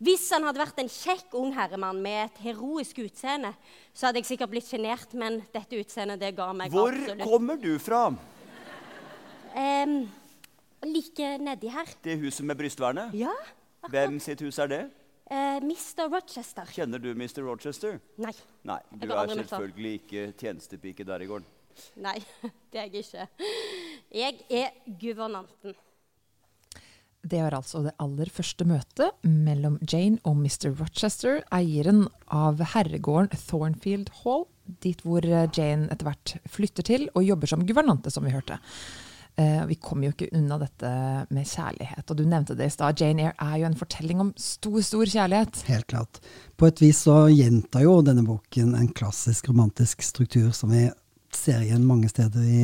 Hvis 0.00 0.30
han 0.32 0.46
hadde 0.48 0.62
vært 0.62 0.78
en 0.80 0.88
kjekk 0.88 1.34
ung 1.36 1.50
herremann 1.52 2.00
med 2.00 2.30
et 2.30 2.38
heroisk 2.46 3.02
utseende, 3.02 3.50
så 3.92 4.08
hadde 4.08 4.22
jeg 4.22 4.30
sikkert 4.30 4.54
blitt 4.54 4.70
sjenert, 4.70 5.12
men 5.12 5.42
dette 5.52 5.82
utseendet 5.82 6.22
det 6.22 6.32
ga 6.38 6.48
meg 6.56 6.72
Hvor 6.72 6.96
absolutt 6.96 7.28
kommer 7.28 7.60
du 7.60 7.74
fra? 7.82 8.06
Um, 9.50 9.98
Like 10.86 11.34
nedi 11.44 11.68
her. 11.68 11.88
Det 12.02 12.16
huset 12.22 12.46
med 12.48 12.56
brystvernet? 12.56 13.12
Ja. 13.12 13.34
Hvem 13.92 14.16
sitt 14.20 14.40
hus 14.40 14.58
er 14.58 14.70
det? 14.70 14.80
Uh, 15.30 15.60
Mr. 15.60 16.08
Rochester. 16.08 16.64
Kjenner 16.72 16.98
du 16.98 17.12
Mr. 17.12 17.42
Rochester? 17.44 18.00
Nei. 18.16 18.32
Nei, 18.64 18.80
du 18.96 19.12
er 19.12 19.34
selvfølgelig 19.42 19.92
ikke 20.00 20.24
tjenestepike 20.40 21.04
der 21.06 21.20
i 21.20 21.28
gården. 21.28 21.46
Nei, 22.00 22.16
det 22.72 22.80
er 22.80 22.88
jeg 22.88 23.04
ikke. 23.04 23.28
Jeg 24.10 24.40
er 24.50 24.72
guvernanten. 24.98 25.76
Det 27.22 27.38
var 27.44 27.54
altså 27.54 27.82
det 27.84 27.92
aller 28.00 28.30
første 28.32 28.64
møtet 28.66 29.12
mellom 29.22 29.76
Jane 29.86 30.18
og 30.26 30.40
Mr. 30.40 30.72
Rochester, 30.80 31.42
eieren 31.54 32.08
av 32.26 32.62
herregården 32.72 33.30
Thornfield 33.44 34.08
Hall, 34.22 34.48
dit 34.82 35.04
hvor 35.04 35.22
eh, 35.22 35.46
Jane 35.54 35.86
etter 35.92 36.08
hvert 36.08 36.32
flytter 36.50 36.86
til 36.88 37.06
og 37.12 37.26
jobber 37.26 37.52
som 37.52 37.62
guvernante, 37.68 38.10
som 38.10 38.26
vi 38.26 38.32
hørte. 38.34 38.58
Eh, 39.38 39.62
vi 39.68 39.76
kommer 39.78 40.08
jo 40.08 40.14
ikke 40.16 40.32
unna 40.40 40.58
dette 40.58 40.90
med 41.30 41.46
kjærlighet, 41.46 42.02
og 42.10 42.18
du 42.18 42.24
nevnte 42.24 42.56
det 42.58 42.66
i 42.66 42.74
stad. 42.74 42.98
Jane 42.98 43.28
Eyre 43.28 43.36
er 43.46 43.60
jo 43.62 43.68
en 43.68 43.78
fortelling 43.78 44.24
om 44.24 44.32
stor, 44.40 44.80
stor 44.88 45.04
kjærlighet. 45.12 45.62
Helt 45.70 45.86
klart. 45.92 46.22
På 46.58 46.66
et 46.72 46.82
vis 46.82 47.04
så 47.06 47.28
gjentar 47.30 47.86
jo 47.86 48.00
denne 48.02 48.26
boken 48.26 48.74
en 48.80 48.90
klassisk 48.90 49.52
romantisk 49.52 50.02
struktur 50.08 50.50
som 50.56 50.74
vi 50.74 50.88
ser 51.36 51.62
igjen 51.62 51.86
mange 51.86 52.08
steder 52.10 52.42
i 52.42 52.62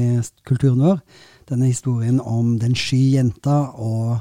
kulturen 0.48 0.82
vår. 0.82 1.00
Denne 1.46 1.68
historien 1.70 2.20
om 2.20 2.56
den 2.58 2.74
sky 2.74 3.14
jenta 3.14 3.70
og 3.78 4.18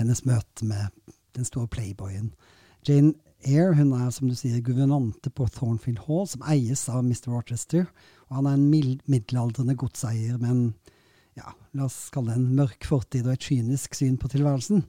hennes 0.00 0.24
møte 0.24 0.64
med 0.64 0.88
den 1.36 1.44
store 1.44 1.68
playboyen. 1.68 2.32
Jane 2.88 3.14
Eyre 3.44 3.74
hun 3.76 3.92
er 3.92 4.08
som 4.14 4.30
du 4.30 4.34
sier, 4.38 4.62
guvernante 4.64 5.28
på 5.28 5.44
Thornfield 5.52 6.06
Hall, 6.06 6.24
som 6.28 6.44
eies 6.48 6.86
av 6.88 7.02
Mr. 7.04 7.28
Rochester. 7.34 7.84
Og 8.30 8.38
han 8.38 8.48
er 8.48 8.56
en 8.56 9.00
middelaldrende 9.04 9.76
godseier 9.76 10.38
med 10.40 10.50
en 10.50 10.64
ja, 11.34 11.50
la 11.74 11.88
oss 11.88 12.08
kalle 12.14 12.32
det 12.32 12.38
en 12.38 12.56
mørk 12.56 12.86
fortid 12.86 13.26
og 13.26 13.34
et 13.34 13.44
kynisk 13.44 13.96
syn 13.98 14.16
på 14.20 14.30
tilværelsen. 14.32 14.84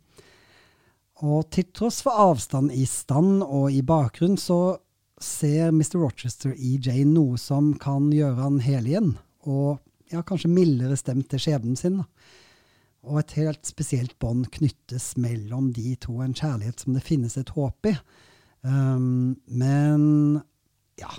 Og 1.26 1.48
til 1.52 1.68
tross 1.76 2.02
for 2.06 2.16
avstand 2.16 2.74
i 2.76 2.86
stand 2.88 3.42
og 3.44 3.74
i 3.74 3.82
bakgrunn, 3.86 4.38
så 4.38 4.78
ser 5.22 5.72
Mr. 5.72 5.98
Rochester 6.04 6.54
i 6.54 6.76
Jane 6.78 7.14
noe 7.16 7.40
som 7.42 7.74
kan 7.82 8.12
gjøre 8.14 8.40
han 8.44 8.60
hel 8.64 8.88
igjen, 8.88 9.14
og 9.48 9.80
ja, 10.12 10.24
kanskje 10.26 10.52
mildere 10.52 10.98
stemt 11.00 11.30
til 11.32 11.42
skjebnen 11.42 11.80
sin. 11.80 12.02
da. 12.02 12.08
Og 13.06 13.22
et 13.22 13.36
helt 13.38 13.68
spesielt 13.70 14.18
bånd 14.22 14.48
knyttes 14.54 15.14
mellom 15.22 15.70
de 15.76 15.94
to, 16.02 16.18
en 16.26 16.34
kjærlighet 16.34 16.82
som 16.82 16.98
det 16.98 17.06
finnes 17.06 17.38
et 17.38 17.54
håp 17.54 17.92
i. 17.92 17.94
Um, 18.66 19.36
men 19.46 20.42
ja, 20.98 21.12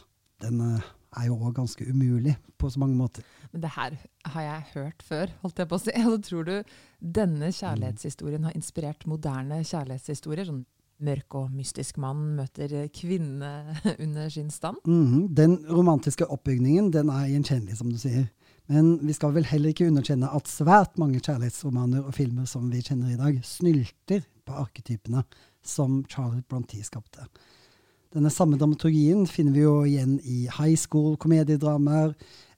den 0.43 0.61
eh, 0.65 0.87
er 1.17 1.29
jo 1.29 1.39
òg 1.39 1.55
ganske 1.61 1.87
umulig 1.87 2.35
på 2.59 2.71
så 2.73 2.81
mange 2.83 2.97
måter. 2.99 3.27
Men 3.53 3.63
det 3.63 3.71
her 3.77 3.95
har 4.33 4.43
jeg 4.43 4.65
hørt 4.75 5.05
før, 5.07 5.33
holdt 5.45 5.63
jeg 5.63 5.71
på 5.71 5.79
å 5.79 5.85
si. 5.85 5.95
Altså, 6.03 6.19
tror 6.27 6.49
du 6.49 6.57
denne 7.01 7.53
kjærlighetshistorien 7.55 8.49
har 8.49 8.57
inspirert 8.59 9.07
moderne 9.09 9.63
kjærlighetshistorier? 9.63 10.49
Sånn 10.49 10.65
mørk 11.07 11.37
og 11.37 11.53
mystisk 11.53 11.99
mann 12.01 12.23
møter 12.39 12.73
kvinne 12.95 13.77
under 14.05 14.33
sin 14.33 14.51
stand? 14.51 14.81
Mhm. 14.89 15.29
Den 15.37 15.59
romantiske 15.69 16.29
oppbygningen 16.33 16.91
den 16.95 17.13
er 17.13 17.29
gjenkjennelig, 17.31 17.79
som 17.81 17.93
du 17.93 18.01
sier. 18.01 18.27
Men 18.73 18.97
vi 19.07 19.15
skal 19.15 19.35
vel 19.37 19.47
heller 19.47 19.71
ikke 19.73 19.87
underkjenne 19.87 20.31
at 20.35 20.51
svært 20.51 20.97
mange 20.99 21.21
kjærlighetsromaner 21.23 22.07
og 22.07 22.17
filmer 22.17 22.49
som 22.51 22.67
vi 22.73 22.83
kjenner 22.83 23.13
i 23.15 23.21
dag, 23.21 23.39
snylter 23.47 24.25
på 24.47 24.57
arketypene 24.65 25.23
som 25.67 26.01
Charlotte 26.11 26.47
Brontë 26.51 26.83
skapte. 26.87 27.27
Denne 28.15 28.31
samme 28.31 28.59
dramaturgien 28.59 29.27
finner 29.29 29.55
vi 29.55 29.65
jo 29.65 29.81
igjen 29.87 30.17
i 30.25 30.47
high 30.59 30.77
school-komediedramaer, 30.79 32.15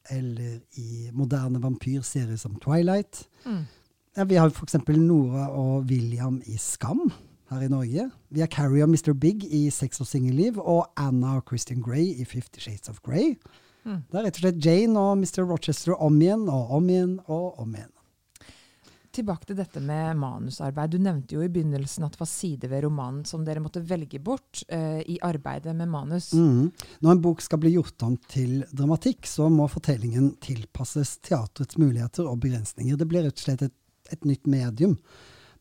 eller 0.09 0.61
i 0.81 1.11
moderne 1.13 1.61
vampyrserier 1.61 2.39
som 2.41 2.55
Twilight. 2.63 3.27
Mm. 3.45 3.65
Ja, 4.17 4.25
vi 4.25 4.39
har 4.41 4.49
f.eks. 4.49 4.79
Nora 4.97 5.49
og 5.53 5.89
William 5.91 6.41
i 6.47 6.57
Skam 6.57 7.11
her 7.51 7.65
i 7.65 7.69
Norge. 7.69 8.09
Vi 8.31 8.41
har 8.41 8.49
Carrie 8.53 8.85
og 8.85 8.89
Mr. 8.93 9.13
Big 9.13 9.45
i 9.45 9.69
Sex 9.71 10.01
og 10.01 10.09
singelliv, 10.09 10.59
og 10.59 10.89
Anna 10.97 11.37
og 11.37 11.45
Christian 11.49 11.83
Grey 11.85 12.15
i 12.17 12.25
Fifty 12.25 12.61
Shades 12.61 12.89
of 12.89 13.01
Grey. 13.05 13.37
Mm. 13.89 14.03
Det 14.11 14.19
er 14.19 14.27
rett 14.27 14.41
og 14.41 14.45
slett 14.45 14.65
Jane 14.65 15.05
og 15.05 15.15
Mr. 15.23 15.45
Rochester 15.49 15.95
om 15.97 16.19
igjen 16.21 16.45
og 16.53 16.75
om 16.79 16.91
igjen 16.93 17.15
og 17.27 17.63
om 17.63 17.77
igjen. 17.77 17.95
Tilbake 19.19 19.49
til 19.49 19.57
dette 19.59 19.81
med 19.83 20.19
manusarbeid. 20.21 20.93
Du 20.93 21.03
nevnte 21.03 21.35
jo 21.35 21.43
i 21.43 21.49
begynnelsen 21.51 22.05
at 22.07 22.15
det 22.15 22.21
var 22.21 22.29
sider 22.31 22.71
ved 22.71 22.85
romanen 22.85 23.25
som 23.27 23.43
dere 23.47 23.63
måtte 23.65 23.81
velge 23.83 24.21
bort 24.23 24.61
uh, 24.69 25.01
i 25.01 25.17
arbeidet 25.25 25.73
med 25.75 25.89
manus. 25.91 26.29
Mm. 26.37 26.69
Når 27.03 27.15
en 27.15 27.23
bok 27.25 27.43
skal 27.43 27.63
bli 27.63 27.73
gjort 27.75 28.05
om 28.05 28.19
til 28.31 28.61
dramatikk, 28.71 29.27
så 29.27 29.49
må 29.51 29.67
fortellingen 29.73 30.35
tilpasses 30.45 31.17
teatrets 31.25 31.81
muligheter 31.81 32.29
og 32.29 32.45
begrensninger. 32.45 33.01
Det 33.01 33.09
blir 33.11 33.27
rett 33.27 33.41
og 33.41 33.47
slett 33.49 33.65
et, 33.67 33.75
et 34.13 34.29
nytt 34.29 34.47
medium. 34.47 34.95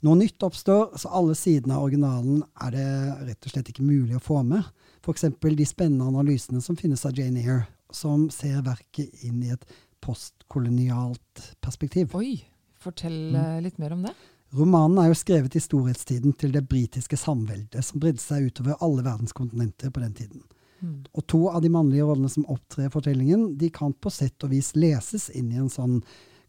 Noe 0.06 0.20
nytt 0.20 0.44
oppstår, 0.46 0.92
så 1.00 1.10
alle 1.18 1.34
sidene 1.34 1.80
av 1.80 1.88
originalen 1.88 2.44
er 2.68 2.76
det 2.76 2.90
rett 3.32 3.48
og 3.48 3.56
slett 3.56 3.72
ikke 3.72 3.88
mulig 3.88 4.20
å 4.20 4.22
få 4.22 4.44
med. 4.46 4.68
F.eks. 5.02 5.26
de 5.42 5.66
spennende 5.66 6.12
analysene 6.12 6.62
som 6.62 6.78
finnes 6.78 7.08
av 7.08 7.18
Jane 7.18 7.42
Eyre, 7.42 7.64
som 7.94 8.28
ser 8.34 8.64
verket 8.66 9.24
inn 9.28 9.44
i 9.44 9.54
et 9.56 9.64
postkolonialt 10.04 11.44
perspektiv. 11.64 12.16
Oi, 12.18 12.40
fortell 12.82 13.36
mm. 13.36 13.64
litt 13.66 13.80
mer 13.82 13.96
om 13.96 14.04
det. 14.08 14.14
Romanen 14.56 15.02
er 15.02 15.10
jo 15.10 15.18
skrevet 15.20 15.58
i 15.60 15.62
storhetstiden 15.62 16.36
til 16.40 16.54
det 16.56 16.64
britiske 16.70 17.18
samveldet, 17.20 17.84
som 17.84 18.00
bredde 18.00 18.24
seg 18.24 18.48
utover 18.48 18.78
alle 18.84 19.04
verdens 19.04 19.36
kontinenter 19.36 19.92
på 19.92 20.04
den 20.04 20.14
tiden. 20.16 20.46
Mm. 20.80 21.02
Og 21.12 21.26
to 21.28 21.42
av 21.50 21.64
de 21.66 21.72
mannlige 21.74 22.06
rollene 22.08 22.32
som 22.32 22.48
opptrer 22.54 22.88
i 22.88 22.94
fortellingen, 22.94 23.50
de 23.60 23.70
kan 23.74 23.92
på 23.92 24.14
sett 24.14 24.44
og 24.46 24.54
vis 24.54 24.72
leses 24.78 25.28
inn 25.36 25.52
i 25.52 25.60
en 25.60 25.72
sånn 25.74 26.00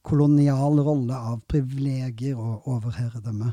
kolonial 0.07 0.79
rolle 0.85 1.17
av 1.17 1.41
privilegier 1.51 2.39
og 2.39 2.69
overherredømme. 2.71 3.51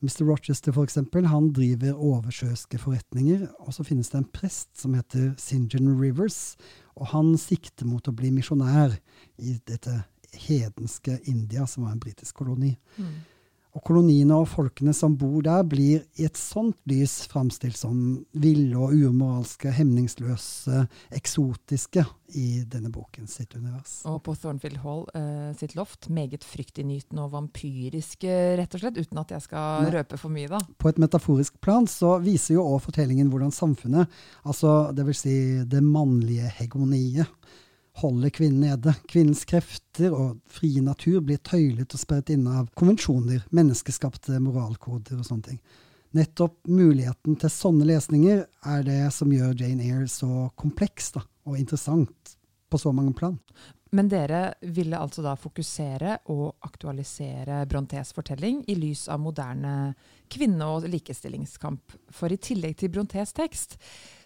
Mr. 0.00 0.24
Rochester 0.24 0.72
for 0.72 0.88
eksempel, 0.88 1.26
han 1.28 1.50
driver 1.56 1.96
oversjøiske 1.96 2.78
forretninger, 2.80 3.46
og 3.60 3.74
så 3.76 3.84
finnes 3.84 4.08
det 4.12 4.22
en 4.22 4.30
prest 4.32 4.70
som 4.80 4.94
heter 4.96 5.34
St. 5.36 5.66
John 5.72 5.92
Rivers, 6.00 6.56
og 7.00 7.12
han 7.14 7.32
sikter 7.40 7.88
mot 7.88 8.08
å 8.08 8.14
bli 8.14 8.30
misjonær 8.34 8.94
i 9.40 9.56
dette 9.66 10.02
hedenske 10.36 11.16
India, 11.30 11.66
som 11.66 11.86
var 11.86 11.96
en 11.96 12.02
britisk 12.02 12.42
koloni. 12.42 12.74
Mm. 13.00 13.14
Og 13.70 13.84
koloniene 13.86 14.34
og 14.34 14.48
folkene 14.50 14.92
som 14.96 15.12
bor 15.18 15.44
der, 15.46 15.62
blir 15.68 16.02
i 16.18 16.24
et 16.26 16.38
sånt 16.38 16.78
lys 16.90 17.20
framstilt 17.30 17.78
som 17.78 18.00
ville 18.32 18.74
og 18.74 18.96
umoralske, 18.96 19.70
hemningsløse, 19.76 20.84
eksotiske 21.14 22.02
i 22.34 22.64
denne 22.70 22.90
boken 22.90 23.30
sitt 23.30 23.54
univers. 23.54 24.00
Og 24.10 24.18
på 24.26 24.34
Thornfield 24.38 24.80
Hall 24.82 25.04
eh, 25.14 25.52
sitt 25.58 25.76
loft, 25.78 26.10
meget 26.10 26.46
fryktinngytende 26.46 27.26
og 27.26 27.34
vampyriske, 27.36 28.34
rett 28.58 28.74
og 28.74 28.82
slett, 28.82 28.98
uten 28.98 29.22
at 29.22 29.36
jeg 29.36 29.46
skal 29.46 29.86
Nei. 29.86 29.94
røpe 30.00 30.18
for 30.18 30.34
mye, 30.34 30.50
da. 30.50 30.60
På 30.80 30.90
et 30.90 30.98
metaforisk 31.02 31.60
plan 31.62 31.86
så 31.90 32.16
viser 32.22 32.58
jo 32.58 32.66
òg 32.74 32.82
fortellingen 32.88 33.30
hvordan 33.30 33.54
samfunnet, 33.54 34.10
altså 34.42 34.90
det 34.96 35.06
vil 35.06 35.18
si 35.18 35.36
det 35.70 35.82
mannlige 35.86 36.50
hegemoniet, 36.58 37.30
holder 38.00 38.30
kvinnen 38.30 38.60
nede. 38.60 38.94
Kvinnens 39.08 39.44
krefter 39.44 40.14
og 40.14 40.40
frie 40.50 40.82
natur 40.84 41.20
blir 41.24 41.40
tøylet 41.44 41.94
og 41.94 42.00
sperret 42.00 42.32
inne 42.34 42.60
av 42.62 42.70
konvensjoner, 42.78 43.44
menneskeskapte 43.50 44.40
moralkoder 44.42 45.18
og 45.20 45.26
sånne 45.26 45.48
ting. 45.50 45.60
Nettopp 46.16 46.66
muligheten 46.66 47.36
til 47.38 47.52
sånne 47.54 47.86
lesninger 47.86 48.42
er 48.66 48.86
det 48.86 49.02
som 49.14 49.30
gjør 49.30 49.54
Jane 49.60 49.84
Eyre 49.86 50.08
så 50.10 50.48
kompleks 50.58 51.12
da, 51.14 51.22
og 51.46 51.58
interessant 51.58 52.34
på 52.70 52.78
så 52.78 52.90
mange 52.94 53.14
plan. 53.18 53.38
Men 53.90 54.06
dere 54.10 54.54
ville 54.62 54.98
altså 54.98 55.22
da 55.22 55.32
fokusere 55.38 56.20
og 56.30 56.62
aktualisere 56.66 57.64
Brontés 57.70 58.12
fortelling 58.14 58.62
i 58.70 58.76
lys 58.78 59.08
av 59.10 59.18
moderne 59.22 59.94
kvinne- 60.30 60.68
og 60.70 60.86
likestillingskamp. 60.90 61.96
For 62.14 62.30
i 62.30 62.38
tillegg 62.38 62.76
til 62.78 62.92
Brontés 62.94 63.34
tekst, 63.34 63.78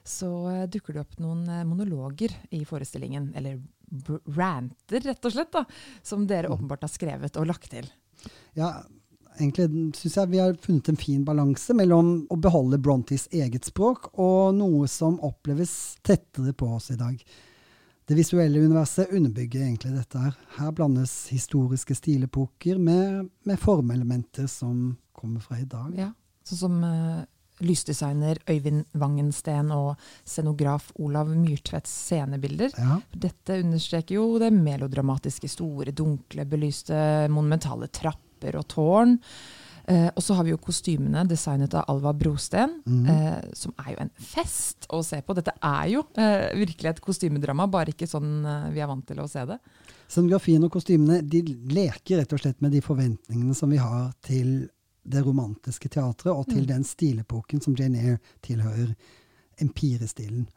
så 0.05 0.31
eh, 0.51 0.67
dukker 0.71 0.97
det 0.97 1.05
opp 1.05 1.17
noen 1.23 1.47
eh, 1.49 1.65
monologer 1.69 2.35
i 2.55 2.65
forestillingen, 2.69 3.33
eller 3.37 3.63
ranter, 4.35 5.01
rett 5.01 5.25
og 5.25 5.33
slett, 5.33 5.53
da, 5.53 5.65
som 6.03 6.27
dere 6.27 6.51
åpenbart 6.53 6.85
har 6.85 6.93
skrevet 6.93 7.37
og 7.41 7.49
lagt 7.49 7.71
til. 7.73 7.87
Ja, 8.59 8.71
egentlig 9.39 9.95
syns 9.97 10.19
jeg 10.19 10.33
vi 10.33 10.43
har 10.43 10.57
funnet 10.61 10.91
en 10.91 11.01
fin 11.01 11.25
balanse 11.27 11.77
mellom 11.77 12.15
å 12.31 12.39
beholde 12.41 12.81
Brontes 12.83 13.27
eget 13.33 13.69
språk 13.69 14.13
og 14.15 14.55
noe 14.59 14.89
som 14.91 15.21
oppleves 15.25 15.97
tettere 16.03 16.55
på 16.57 16.69
oss 16.77 16.91
i 16.95 16.99
dag. 17.01 17.21
Det 18.05 18.17
visuelle 18.19 18.61
universet 18.61 19.13
underbygger 19.17 19.63
egentlig 19.65 19.95
dette 19.95 20.21
her. 20.21 20.35
Her 20.59 20.75
blandes 20.77 21.13
historiske 21.33 21.97
stilepoker 21.97 22.77
med, 22.77 23.31
med 23.49 23.61
formelementer 23.61 24.49
som 24.51 24.91
kommer 25.17 25.41
fra 25.41 25.57
i 25.57 25.65
dag. 25.65 25.95
Ja, 25.97 26.11
sånn 26.45 26.61
som 26.61 26.83
eh, 26.85 27.23
lysdesigner 27.67 28.41
Øyvind 28.51 28.85
Wangensten 29.01 29.73
og 29.75 30.01
scenograf 30.23 30.91
Olav 31.03 31.33
Myrtvedts 31.33 31.93
scenebilder. 32.05 32.75
Ja. 32.79 33.01
Dette 33.27 33.59
understreker 33.65 34.19
jo 34.19 34.39
det 34.43 34.53
melodramatiske, 34.55 35.51
store, 35.51 35.95
dunkle, 35.97 36.47
belyste, 36.49 36.97
monumentale 37.33 37.91
trapper 37.93 38.61
og 38.61 38.69
tårn. 38.73 39.19
Eh, 39.87 40.09
og 40.17 40.23
så 40.25 40.37
har 40.39 40.47
vi 40.47 40.55
jo 40.55 40.61
kostymene 40.65 41.27
designet 41.29 41.75
av 41.77 41.91
Alva 41.93 42.15
Brosten, 42.17 42.79
mm. 42.89 43.09
eh, 43.13 43.41
som 43.57 43.75
er 43.83 43.91
jo 43.93 43.99
en 44.07 44.13
fest 44.17 44.87
å 44.89 45.03
se 45.05 45.21
på. 45.21 45.37
Dette 45.37 45.53
er 45.61 45.91
jo 45.93 46.07
eh, 46.17 46.55
virkelig 46.57 46.95
et 46.95 47.03
kostymedrama, 47.05 47.67
bare 47.69 47.93
ikke 47.93 48.09
sånn 48.09 48.39
eh, 48.49 48.71
vi 48.73 48.81
er 48.81 48.89
vant 48.89 49.05
til 49.05 49.21
å 49.21 49.29
se 49.29 49.45
det. 49.51 49.59
Scenografien 50.09 50.65
og 50.65 50.73
kostymene 50.73 51.21
de 51.21 51.43
leker 51.73 52.23
rett 52.23 52.33
og 52.33 52.41
slett 52.41 52.65
med 52.65 52.73
de 52.73 52.81
forventningene 52.85 53.57
som 53.57 53.73
vi 53.73 53.81
har 53.83 54.09
til 54.25 54.55
det 55.05 55.27
romantiske 55.27 55.89
teatret, 55.89 56.33
og 56.33 56.47
til 56.49 56.61
Mm. 56.61 56.67
den 56.67 56.85
stilepoken 56.85 57.61
som 57.61 57.75
Jane 57.79 57.99
Eyre 58.01 58.19
tilhører, 58.43 58.95
empirestilen. 59.61 60.49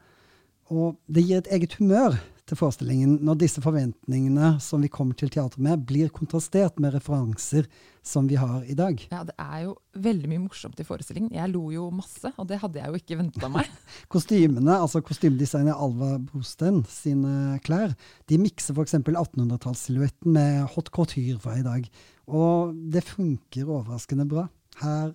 Og 0.73 0.97
det 1.07 1.23
gir 1.27 1.39
et 1.41 1.53
eget 1.55 1.77
humør 1.79 2.17
til 2.47 2.59
forestillingen 2.59 3.17
når 3.27 3.39
disse 3.41 3.61
forventningene 3.63 4.53
som 4.63 4.83
vi 4.83 4.89
kommer 4.91 5.17
til 5.19 5.31
teatret 5.31 5.59
med, 5.63 5.83
blir 5.87 6.11
kontrastert 6.15 6.79
med 6.79 6.93
referanser 6.95 7.67
som 8.07 8.27
vi 8.29 8.37
har 8.39 8.63
i 8.63 8.75
dag. 8.77 9.01
Ja, 9.11 9.23
Det 9.27 9.35
er 9.35 9.65
jo 9.65 9.73
veldig 9.99 10.29
mye 10.31 10.43
morsomt 10.45 10.79
i 10.79 10.85
forestillingen. 10.87 11.33
Jeg 11.35 11.51
lo 11.51 11.65
jo 11.73 11.89
masse, 11.91 12.31
og 12.37 12.47
det 12.47 12.59
hadde 12.61 12.79
jeg 12.79 12.87
jo 12.87 13.01
ikke 13.01 13.17
venta 13.19 13.49
meg. 13.51 13.67
Kostymene, 14.13 14.77
altså 14.79 15.01
kostymedesigner 15.03 15.75
Alva 15.75 16.15
Brosten 16.23 16.83
sine 16.87 17.59
klær, 17.67 17.95
de 18.31 18.39
mikser 18.39 18.77
f.eks. 18.77 18.95
1800-tallssilhuetten 19.03 20.31
med 20.37 20.69
haute 20.71 20.93
couture 20.95 21.39
fra 21.43 21.57
i 21.59 21.65
dag. 21.67 21.89
Og 22.27 22.75
det 22.91 23.03
funker 23.07 23.67
overraskende 23.67 24.27
bra. 24.27 24.47
Her 24.79 25.11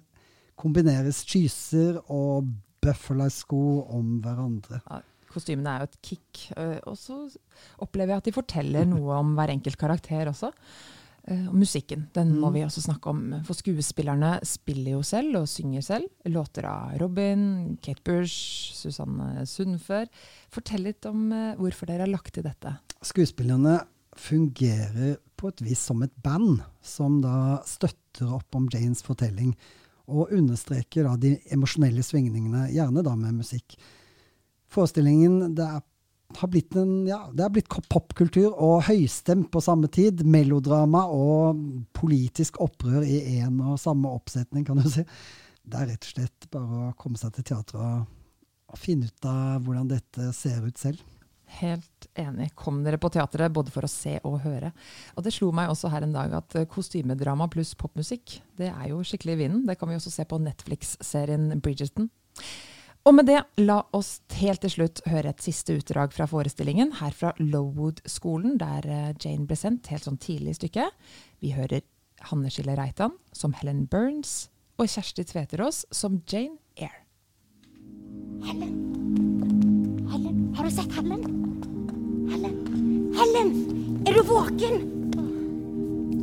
kombineres 0.61 1.25
kyser 1.29 1.97
og 2.13 2.51
Buffalo-sko 2.83 3.63
om 3.95 4.19
hverandre. 4.25 4.83
Kostymene 5.33 5.73
er 5.77 5.79
jo 5.85 5.91
et 5.91 6.01
kick. 6.03 6.43
øh, 6.57 6.79
Og 6.87 6.97
så 7.01 7.17
opplever 7.81 8.13
jeg 8.15 8.23
at 8.23 8.25
de 8.29 8.33
forteller 8.37 8.85
noe 8.89 9.15
om 9.19 9.35
hver 9.39 9.51
enkelt 9.55 9.79
karakter 9.81 10.29
også. 10.31 10.53
Eh, 11.29 11.47
Og 11.49 11.55
musikken, 11.55 12.09
den 12.15 12.33
må 12.41 12.49
Mm. 12.51 12.55
vi 12.55 12.61
også 12.67 12.83
snakke 12.83 13.07
om. 13.09 13.21
For 13.45 13.55
skuespillerne 13.55 14.41
spiller 14.45 14.93
jo 14.99 15.03
selv 15.03 15.37
og 15.37 15.47
synger 15.49 15.83
selv. 15.83 16.09
Låter 16.27 16.65
av 16.67 16.99
Robin, 17.01 17.79
Kate 17.81 18.03
Bush, 18.05 18.75
Susanne 18.75 19.47
Sundfør. 19.47 20.09
Fortell 20.51 20.83
litt 20.83 21.07
om 21.07 21.31
eh, 21.33 21.55
hvorfor 21.57 21.87
dere 21.87 22.01
har 22.01 22.09
lagt 22.13 22.35
til 22.35 22.43
dette. 22.43 22.77
Skuespillerne 23.03 23.81
fungerer 24.17 25.17
på 25.37 25.49
et 25.49 25.63
vis 25.65 25.79
som 25.79 26.03
et 26.03 26.13
band, 26.23 26.61
som 26.83 27.21
da 27.23 27.63
støtter 27.67 28.33
opp 28.35 28.55
om 28.59 28.69
Janes 28.73 29.03
fortelling. 29.03 29.55
Og 30.09 30.33
understreker 30.35 31.07
da 31.07 31.17
de 31.17 31.37
emosjonelle 31.55 32.03
svingningene, 32.05 32.67
gjerne 32.75 33.03
da 33.07 33.15
med 33.17 33.39
musikk. 33.39 33.77
Forestillingen 34.73 35.55
det 35.57 35.65
er, 35.67 35.83
har 36.39 36.51
blitt 36.51 36.77
en, 36.81 36.93
ja, 37.09 37.21
det 37.33 37.45
er 37.45 37.53
blitt 37.53 37.71
popkultur 37.93 38.51
og 38.53 38.87
høystemt 38.89 39.51
på 39.53 39.63
samme 39.65 39.91
tid. 39.93 40.25
Melodrama 40.25 41.05
og 41.13 41.61
politisk 41.97 42.61
opprør 42.65 43.05
i 43.05 43.39
én 43.39 43.61
og 43.61 43.81
samme 43.81 44.13
oppsetning, 44.13 44.65
kan 44.69 44.81
du 44.81 44.89
si. 44.89 45.05
Det 45.63 45.79
er 45.79 45.93
rett 45.93 46.09
og 46.09 46.15
slett 46.17 46.51
bare 46.53 46.87
å 46.89 46.93
komme 46.99 47.21
seg 47.21 47.37
til 47.37 47.53
teatret 47.53 47.83
og, 47.85 48.07
og 48.73 48.81
finne 48.81 49.11
ut 49.11 49.29
av 49.29 49.61
hvordan 49.63 49.93
dette 49.93 50.33
ser 50.35 50.65
ut 50.65 50.81
selv. 50.81 51.03
Helt 51.61 52.09
enig. 52.17 52.49
Kom 52.57 52.81
dere 52.85 52.99
på 53.01 53.11
teatret 53.13 53.53
både 53.53 53.73
for 53.75 53.85
å 53.85 53.91
se 53.91 54.17
og 54.25 54.41
høre. 54.47 54.73
Og 55.17 55.25
det 55.27 55.35
slo 55.37 55.51
meg 55.55 55.71
også 55.71 55.91
her 55.93 56.07
en 56.07 56.15
dag 56.15 56.33
at 56.39 56.57
eh, 56.57 56.69
kostymedrama 56.71 57.49
pluss 57.53 57.75
popmusikk, 57.79 58.39
det 58.57 58.71
er 58.73 58.87
jo 58.89 59.03
skikkelig 59.05 59.37
i 59.37 59.41
vinden. 59.45 59.67
Det 59.69 59.77
kan 59.81 59.91
vi 59.91 59.99
også 59.99 60.15
se 60.15 60.25
på 60.29 60.41
Netflix-serien 60.41 61.51
Bridgerton. 61.61 62.09
Og 63.03 63.17
med 63.17 63.27
det, 63.27 63.41
la 63.59 63.81
oss 63.97 64.21
helt 64.39 64.63
til 64.63 64.71
slutt 64.77 65.01
høre 65.11 65.33
et 65.33 65.43
siste 65.43 65.75
utdrag 65.75 66.13
fra 66.15 66.29
forestillingen, 66.31 66.93
her 67.01 67.15
fra 67.17 67.33
Lowood-skolen, 67.41 68.55
der 68.61 68.87
eh, 68.87 69.15
Jane 69.19 69.49
ble 69.49 69.59
sendt 69.59 69.91
helt 69.91 70.07
sånn 70.07 70.21
tidlig 70.23 70.55
i 70.55 70.59
stykket. 70.61 71.01
Vi 71.43 71.51
hører 71.57 71.83
Hanne 72.29 72.53
Skille 72.55 72.77
Reitan 72.79 73.17
som 73.35 73.57
Helen 73.59 73.89
Burns, 73.91 74.53
og 74.79 74.87
Kjersti 74.87 75.25
Tveterås 75.27 75.83
som 75.91 76.21
Jane 76.31 76.61
Eyre. 76.79 77.03
Helen. 78.47 78.79
Helen. 80.13 80.39
Har 80.55 80.69
du 80.69 80.75
sett 80.77 80.95
Helen? 80.95 81.27
Helen. 82.31 82.57
Helen! 83.19 83.53
Er 84.07 84.15
du 84.15 84.23
våken? 84.31 84.79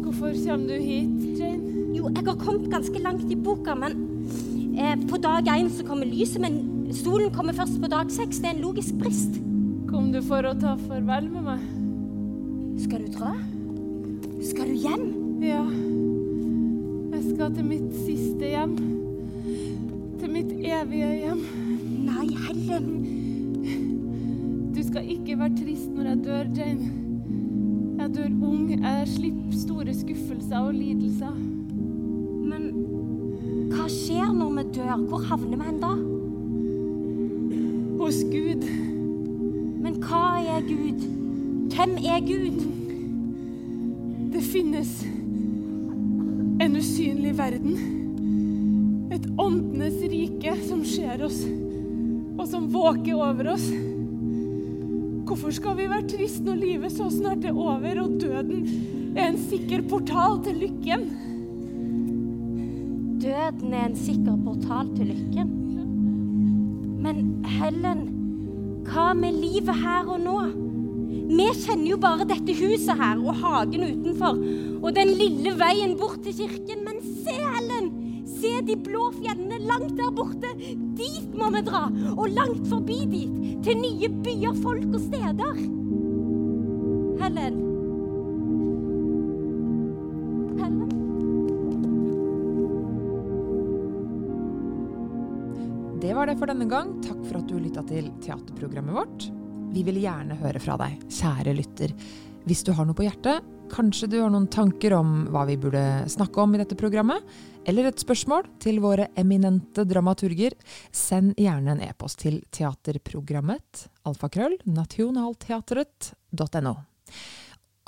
Hvorfor 0.05 0.31
kommer 0.31 0.71
du 0.71 0.79
hit, 0.79 1.39
Jane? 1.43 1.75
Jo, 1.91 2.07
jeg 2.07 2.23
har 2.23 2.39
kommet 2.39 2.71
ganske 2.71 3.03
langt 3.03 3.27
i 3.27 3.35
boka, 3.35 3.75
men 3.75 4.08
eh, 4.77 4.95
på 5.09 5.17
dag 5.21 5.47
én 5.47 5.69
så 5.69 5.85
kommer 5.87 6.05
lyset, 6.05 6.41
men 6.41 6.93
solen 6.93 7.31
kommer 7.33 7.53
først 7.53 7.79
på 7.81 7.89
dag 7.91 8.11
seks. 8.11 8.39
Det 8.39 8.49
er 8.49 8.55
en 8.57 8.61
logisk 8.63 8.97
brist. 8.99 9.39
Kom 9.89 10.11
du 10.13 10.21
for 10.21 10.45
å 10.45 10.53
ta 10.59 10.75
farvel 10.87 11.29
med 11.33 11.43
meg? 11.47 11.65
Skal 12.83 13.05
du 13.05 13.11
dra? 13.17 13.33
Skal 14.45 14.69
du 14.71 14.77
hjem? 14.79 15.05
Ja. 15.43 15.63
Jeg 17.15 17.23
skal 17.33 17.53
til 17.55 17.65
mitt 17.67 17.89
siste 18.05 18.53
hjem. 18.53 18.77
Til 20.19 20.31
mitt 20.31 20.51
evige 20.53 21.09
hjem. 21.23 21.43
Nei, 22.05 22.27
Helen. 22.45 22.89
Du 24.75 24.81
skal 24.85 25.09
ikke 25.11 25.39
være 25.39 25.57
trist 25.59 25.89
når 25.91 26.11
jeg 26.13 26.23
dør, 26.29 26.51
Jane. 26.55 26.91
Jeg 27.99 28.15
dør 28.15 28.31
ung. 28.47 28.69
Jeg 28.77 29.07
slipper 29.15 29.63
store 29.65 29.93
skuffelser 29.93 30.59
og 30.59 30.73
lidelser. 30.77 31.48
Skjer 34.09 34.31
når 34.33 34.53
vi 34.55 34.61
dør? 34.73 35.01
Hvor 35.05 35.21
havner 35.29 35.59
vi 35.59 35.65
hen 35.67 35.75
da? 35.83 35.89
Hos 37.99 38.23
Gud. 38.25 38.63
Men 39.83 39.99
hva 40.01 40.21
er 40.49 40.63
Gud? 40.65 41.03
Hvem 41.75 41.93
er 42.01 42.23
Gud? 42.25 42.63
Det 44.33 44.41
finnes 44.47 44.95
en 46.65 46.79
usynlig 46.81 47.35
verden. 47.37 47.77
Et 49.13 49.29
åndenes 49.37 50.01
rike 50.09 50.57
som 50.65 50.81
ser 50.89 51.21
oss, 51.29 51.43
og 52.33 52.45
som 52.49 52.65
våker 52.73 53.13
over 53.13 53.53
oss. 53.53 53.69
Hvorfor 55.29 55.53
skal 55.53 55.77
vi 55.77 55.91
være 55.93 56.09
trist 56.17 56.41
når 56.49 56.63
livet 56.65 56.97
så 56.97 57.13
snart 57.13 57.45
er 57.45 57.53
over, 57.53 58.07
og 58.07 58.17
døden 58.25 58.65
er 59.13 59.27
en 59.29 59.43
sikker 59.51 59.85
portal 59.85 60.41
til 60.49 60.63
lykken? 60.65 61.11
Døden 63.29 63.73
er 63.73 63.89
en 63.89 63.97
sikker 63.97 64.37
portal 64.45 64.89
til 64.97 65.11
lykken. 65.13 65.51
Men 67.03 67.45
Helen, 67.45 68.01
hva 68.89 69.11
med 69.17 69.37
livet 69.37 69.75
her 69.83 70.09
og 70.09 70.19
nå? 70.23 70.39
Vi 71.29 71.45
kjenner 71.61 71.91
jo 71.91 71.99
bare 72.01 72.25
dette 72.27 72.55
huset 72.57 72.97
her 72.97 73.21
og 73.21 73.37
hagen 73.37 73.85
utenfor 73.85 74.39
og 74.79 74.89
den 74.95 75.13
lille 75.19 75.53
veien 75.59 75.95
bort 75.99 76.23
til 76.25 76.37
kirken. 76.41 76.83
Men 76.87 77.01
se, 77.05 77.37
Helen! 77.37 77.91
Se 78.39 78.51
de 78.63 78.75
blå 78.79 79.09
fjellene 79.17 79.57
langt 79.67 79.97
der 79.99 80.13
borte. 80.15 80.53
Dit 80.97 81.33
må 81.35 81.49
vi 81.51 81.63
dra. 81.65 81.87
Og 82.15 82.29
langt 82.31 82.67
forbi 82.71 83.01
dit. 83.11 83.39
Til 83.65 83.81
nye 83.81 84.11
byer, 84.23 84.55
folk 84.63 84.93
og 84.93 85.01
steder. 85.09 85.65
Helen. 87.19 87.68
Var 96.19 96.27
det 96.27 96.35
for 96.35 96.51
denne 96.51 96.65
gang. 96.67 96.89
Takk 96.99 97.19
for 97.29 97.37
at 97.39 97.47
du 97.47 97.55
lytta 97.63 97.79
til 97.87 98.09
teaterprogrammet 98.19 98.91
vårt. 98.91 99.29
Vi 99.71 99.85
vil 99.87 100.01
gjerne 100.01 100.35
høre 100.41 100.59
fra 100.59 100.75
deg, 100.81 100.97
kjære 101.15 101.53
lytter. 101.55 101.93
Hvis 102.43 102.63
du 102.67 102.73
har 102.75 102.83
noe 102.87 102.97
på 102.97 103.05
hjertet, 103.05 103.45
kanskje 103.71 104.09
du 104.11 104.17
har 104.19 104.31
noen 104.33 104.49
tanker 104.51 104.93
om 104.97 105.29
hva 105.31 105.45
vi 105.47 105.55
burde 105.61 105.83
snakke 106.11 106.41
om 106.43 106.55
i 106.55 106.59
dette 106.59 106.75
programmet, 106.75 107.23
eller 107.63 107.87
et 107.87 108.03
spørsmål 108.03 108.43
til 108.59 108.81
våre 108.83 109.07
eminente 109.21 109.85
dramaturger, 109.87 110.53
send 110.91 111.39
gjerne 111.39 111.77
en 111.77 111.83
e-post 111.87 112.19
til 112.25 112.41
teaterprogrammet 112.51 113.87
alfakrøll 114.09 114.57
nationaltheatret.no. 114.67 116.75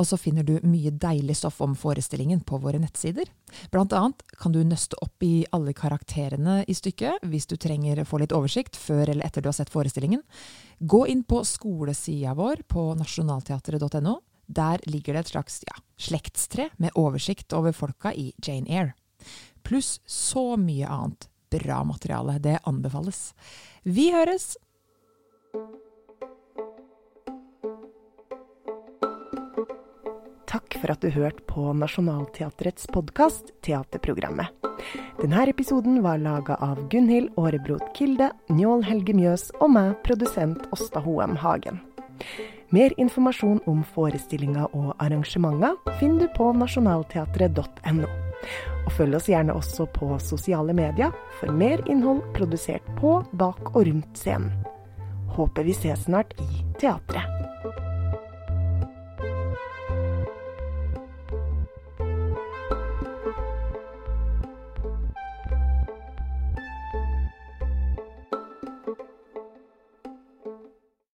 Og 0.01 0.07
så 0.09 0.17
finner 0.17 0.41
du 0.41 0.55
mye 0.65 0.89
deilig 0.97 1.35
stoff 1.37 1.59
om 1.61 1.75
forestillingen 1.77 2.39
på 2.47 2.57
våre 2.63 2.79
nettsider. 2.81 3.29
Blant 3.69 3.93
annet 3.93 4.23
kan 4.41 4.53
du 4.55 4.63
nøste 4.65 4.97
opp 5.03 5.21
i 5.21 5.45
alle 5.53 5.75
karakterene 5.77 6.63
i 6.65 6.73
stykket 6.73 7.27
hvis 7.29 7.45
du 7.51 7.53
trenger 7.61 8.01
å 8.01 8.07
få 8.09 8.23
litt 8.23 8.33
oversikt 8.33 8.79
før 8.81 9.11
eller 9.11 9.27
etter 9.27 9.45
du 9.45 9.51
har 9.51 9.57
sett 9.59 9.69
forestillingen. 9.73 10.23
Gå 10.79 11.03
inn 11.13 11.21
på 11.21 11.43
skolesida 11.45 12.33
vår 12.37 12.65
på 12.71 12.87
nasjonalteatret.no. 12.97 14.17
Der 14.51 14.81
ligger 14.89 15.15
det 15.15 15.27
et 15.27 15.35
slags 15.35 15.61
ja, 15.69 15.77
slektstre 16.01 16.71
med 16.81 16.97
oversikt 16.99 17.53
over 17.53 17.75
folka 17.77 18.11
i 18.17 18.31
Jane 18.41 18.67
Eyre. 18.67 18.97
Pluss 19.61 19.99
så 20.09 20.55
mye 20.57 20.89
annet 20.89 21.29
bra 21.53 21.83
materiale. 21.85 22.39
Det 22.41 22.57
anbefales. 22.65 23.35
Vi 23.85 24.09
høres! 24.15 24.55
For 30.81 30.91
at 30.93 31.01
du 31.03 31.11
hørte 31.13 31.43
på 31.49 31.73
Nationaltheatrets 31.77 32.87
podkast 32.91 33.53
Teaterprogrammet. 33.61 34.49
Denne 35.21 35.43
episoden 35.49 36.01
var 36.01 36.17
laga 36.17 36.57
av 36.57 36.81
Gunhild 36.89 37.29
Aarebrot 37.37 37.93
Kilde, 37.97 38.31
Njål 38.49 38.83
Helge 38.87 39.13
Mjøs 39.13 39.51
og 39.59 39.69
meg, 39.75 39.93
produsent 40.05 40.65
Åsta 40.73 41.03
Hoem 41.05 41.37
Hagen. 41.37 41.81
Mer 42.71 42.93
informasjon 42.97 43.59
om 43.67 43.83
forestillinger 43.93 44.71
og 44.71 44.93
arrangementer 45.03 45.77
finner 45.99 46.25
du 46.25 46.33
på 46.37 46.49
nasjonalteatret.no. 46.55 48.09
Og 48.87 48.91
følg 48.97 49.19
oss 49.19 49.29
gjerne 49.29 49.53
også 49.53 49.85
på 49.93 50.15
sosiale 50.23 50.73
medier 50.73 51.13
for 51.37 51.53
mer 51.53 51.83
innhold 51.91 52.23
produsert 52.37 52.87
på, 52.97 53.19
bak 53.37 53.75
og 53.75 53.85
rundt 53.91 54.17
scenen. 54.17 54.55
Håper 55.35 55.67
vi 55.67 55.77
ses 55.77 56.07
snart 56.07 56.33
i 56.41 56.65
teatret. 56.81 57.90